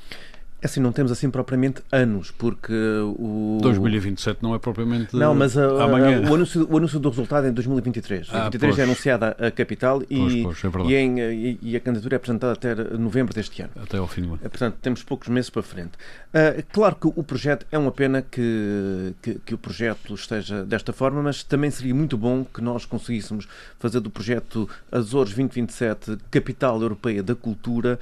[0.63, 2.73] É assim, não temos assim propriamente anos, porque
[3.19, 3.59] o.
[3.61, 5.17] 2027 não é propriamente.
[5.17, 6.25] Não, mas a, amanhã.
[6.25, 8.29] A, o, anúncio, o anúncio do resultado é em 2023.
[8.29, 11.77] Em ah, 2023 é anunciada a capital e, pois, pois, é e, em, e, e,
[11.77, 13.73] a candidatura é apresentada até novembro deste ano.
[13.83, 14.41] Até ao fim do ano.
[14.45, 15.95] É, portanto, temos poucos meses para frente.
[16.29, 20.93] Uh, claro que o projeto é uma pena que, que, que, o projeto esteja desta
[20.93, 23.49] forma, mas também seria muito bom que nós conseguíssemos
[23.81, 27.99] fazer do projeto Azores 2027 Capital Europeia da Cultura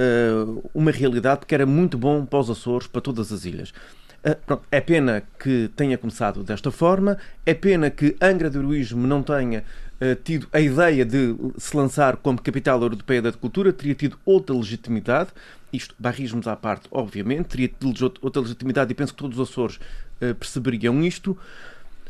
[0.00, 3.72] uh, uma realidade que era muito bom para os Açores, para todas as ilhas.
[4.46, 9.22] pronto, é pena que tenha começado desta forma, é pena que Angra do Heroísmo não
[9.22, 9.64] tenha
[10.00, 14.54] uh, tido a ideia de se lançar como capital europeia da cultura, teria tido outra
[14.54, 15.30] legitimidade,
[15.72, 19.76] isto, barrismos à parte, obviamente, teria tido outra legitimidade e penso que todos os Açores
[19.76, 21.36] uh, perceberiam isto,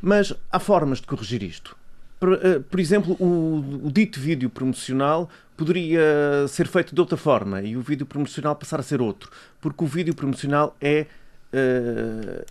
[0.00, 1.76] mas há formas de corrigir isto.
[2.20, 7.62] Por, uh, por exemplo, o, o, dito vídeo promocional poderia ser feito de outra forma
[7.62, 11.06] e o vídeo promocional passar a ser outro, porque o vídeo promocional é
[11.52, 12.44] uh,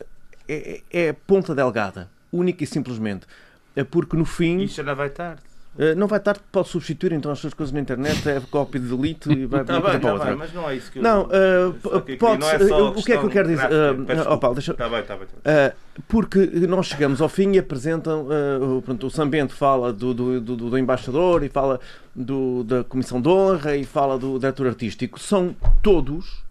[0.48, 3.28] é, é, ponta delgada, única e simplesmente.
[3.76, 4.62] É porque no fim.
[4.62, 5.44] Isso já vai tarde.
[5.76, 8.88] Uh, não vai tarde, pode substituir então as suas coisas na internet, é cópia de
[8.88, 10.28] delete e vai tá bem, para tá outra.
[10.30, 11.04] Bem, mas não é isso que eu.
[11.04, 13.68] Não, uh, que pode não é O que é que eu quero dizer?
[13.68, 14.74] Uh, oh, Paulo, deixa...
[14.74, 15.72] Tá bem, tá bem, tá bem.
[16.08, 18.28] porque nós chegamos ao fim e apresentam.
[18.28, 21.80] Uh, pronto, o Sambento fala do, do, do, do, embaixador e fala
[22.14, 25.20] do, da Comissão de Honra e fala do diretor artístico.
[25.20, 26.44] São todos,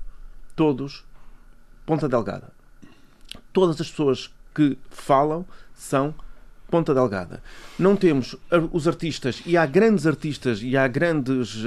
[0.56, 1.04] todos
[1.84, 2.52] ponta delgada.
[3.52, 6.14] Todas as pessoas que falam são
[6.70, 7.42] ponta delgada.
[7.78, 8.36] Não temos
[8.72, 11.64] os artistas, e há grandes artistas e há grandes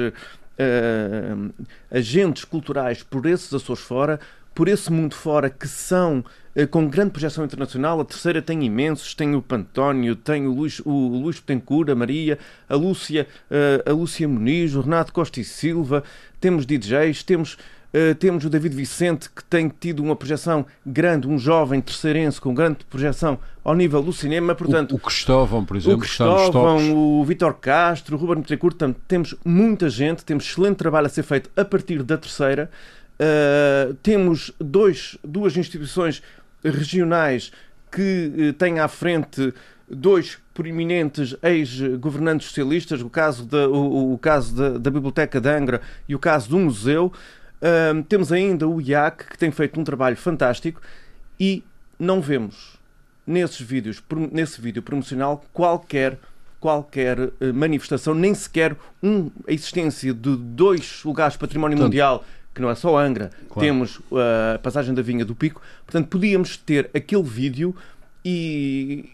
[0.62, 1.54] uh,
[1.90, 4.20] agentes culturais por esses Açores fora,
[4.54, 6.24] por esse mundo fora que são
[6.56, 8.00] uh, com grande projeção internacional.
[8.00, 11.42] A terceira tem imensos, tem o Pantónio, tem o Luís, o Luís
[11.92, 12.38] a Maria,
[12.70, 16.04] a Lúcia, uh, a Lúcia Muniz, o Renato Costa e Silva,
[16.40, 17.58] temos DJs, temos
[17.94, 22.54] Uh, temos o David Vicente, que tem tido uma projeção grande, um jovem terceirense com
[22.54, 24.56] grande projeção ao nível do cinema.
[24.56, 28.78] Portanto, o, o Cristóvão, por exemplo, o Cristóvão, o Vitor Castro, o Ruben Betancourt.
[28.78, 32.72] Portanto, temos muita gente, temos excelente trabalho a ser feito a partir da terceira.
[33.20, 36.24] Uh, temos dois, duas instituições
[36.64, 37.52] regionais
[37.92, 39.54] que uh, têm à frente
[39.90, 45.82] dois proeminentes ex-governantes socialistas, o caso, da, o, o caso da, da Biblioteca de Angra
[46.08, 47.12] e o caso do museu
[48.08, 50.82] temos ainda o IAC, que tem feito um trabalho fantástico
[51.40, 51.64] e
[52.00, 52.78] não vemos
[53.26, 54.02] nesses vídeos,
[54.32, 56.18] nesse vídeo promocional qualquer
[56.62, 62.24] qualquer uh, manifestação, nem sequer um, a existência de dois lugares de património Portanto, mundial,
[62.54, 63.68] que não é só Angra, claro.
[63.68, 65.60] temos uh, a passagem da Vinha do Pico.
[65.84, 67.76] Portanto, podíamos ter aquele vídeo
[68.24, 69.10] e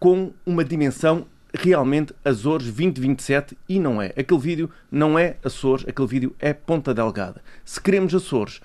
[0.00, 4.12] com uma dimensão realmente Açores 2027 e não é.
[4.16, 7.42] Aquele vídeo não é Açores, aquele vídeo é Ponta Delgada.
[7.64, 8.60] Se queremos Açores,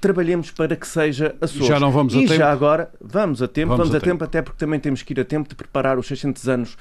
[0.00, 1.66] trabalhemos para que seja Açores.
[1.66, 2.34] Já não vamos a e tempo.
[2.34, 5.02] E já agora, vamos a tempo, vamos, vamos a, tempo, tempo, até porque também temos
[5.02, 6.76] que ir a tempo de preparar os 600 anos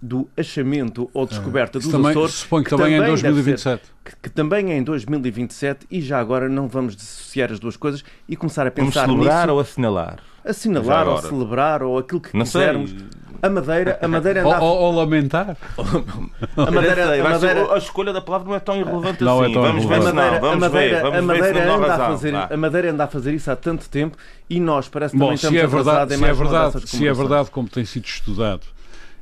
[0.00, 2.34] do achamento ou descoberta ah, dos também, Açores.
[2.34, 3.62] Suponho que, que também é em 2027.
[3.62, 7.76] Ser, que, que, também é em 2027 e já agora não vamos dissociar as duas
[7.76, 9.54] coisas e começar a pensar vamos celebrar nisso.
[9.54, 10.18] ou assinalar?
[10.44, 12.90] Assinalar ou celebrar ou aquilo que não quisermos.
[12.90, 13.20] Sei.
[13.42, 15.56] A Madeira, a Madeira anda ou, ou, lamentar.
[16.56, 17.74] a Madeira, a, Madeira...
[17.74, 19.50] a escolha da palavra não é tão irrelevante não assim.
[19.50, 21.94] É tão vamos ver, a Madeira, vamos a Madeira, ver, vamos a Madeira ver anda
[21.94, 25.18] a fazer, a Madeira anda a fazer isso há tanto tempo e nós parece que
[25.18, 28.66] Bom, também estamos é verdade, se é verdade, se é verdade como tem sido estudado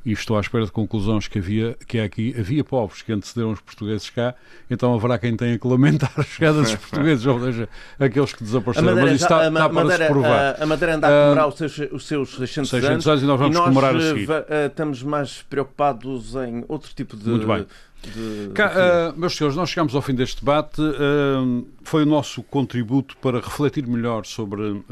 [0.08, 3.60] e estou à espera de conclusões que havia que aqui havia povos que antecederam os
[3.60, 4.34] portugueses cá,
[4.70, 7.68] então haverá quem tenha que lamentar a chegada dos portugueses, ou seja,
[8.00, 8.94] aqueles que desapareceram.
[8.94, 10.56] Mas isso está, a, está para se provar.
[10.58, 13.26] A, a Madeira anda a comemorar uh, os, seus, os seus 600, 600 anos, e
[13.26, 14.30] nós vamos e nós, comemorar a seguir.
[14.30, 17.28] Uh, estamos mais preocupados em outro tipo de.
[17.28, 17.66] Muito bem.
[18.00, 20.80] De, Cá, uh, meus senhores, nós chegamos ao fim deste debate.
[20.80, 24.82] Uh, foi o nosso contributo para refletir melhor sobre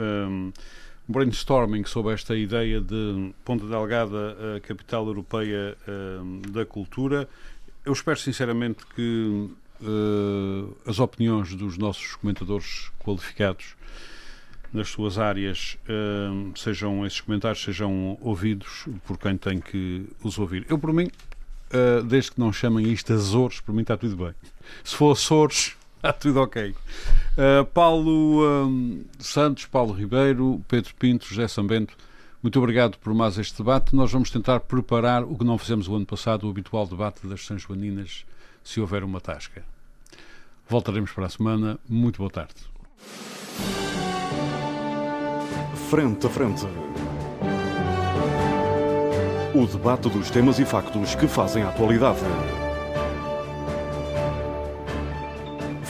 [1.09, 7.29] brainstorming sobre esta ideia de Ponta Delgada, a capital europeia uh, da cultura.
[7.85, 9.49] Eu espero sinceramente que
[9.81, 13.77] uh, as opiniões dos nossos comentadores qualificados
[14.73, 20.67] nas suas áreas uh, sejam esses comentários sejam ouvidos por quem tem que os ouvir.
[20.69, 21.09] Eu por mim,
[22.09, 24.35] desde que não chamem isto Azores, por mim está tudo bem.
[24.85, 25.77] Se for Açores,
[26.07, 26.71] está tudo ok.
[26.71, 31.97] Uh, Paulo um, Santos, Paulo Ribeiro, Pedro Pinto, José Sambento,
[32.43, 33.95] muito obrigado por mais este debate.
[33.97, 37.45] Nós vamos tentar preparar o que não fizemos o ano passado, o habitual debate das
[37.45, 38.25] São Joaninas,
[38.63, 39.65] se houver uma tasca.
[40.69, 41.79] Voltaremos para a semana.
[41.89, 42.55] Muito boa tarde.
[45.91, 46.67] Frente a frente.
[49.55, 52.21] O debate dos temas e factos que fazem a atualidade.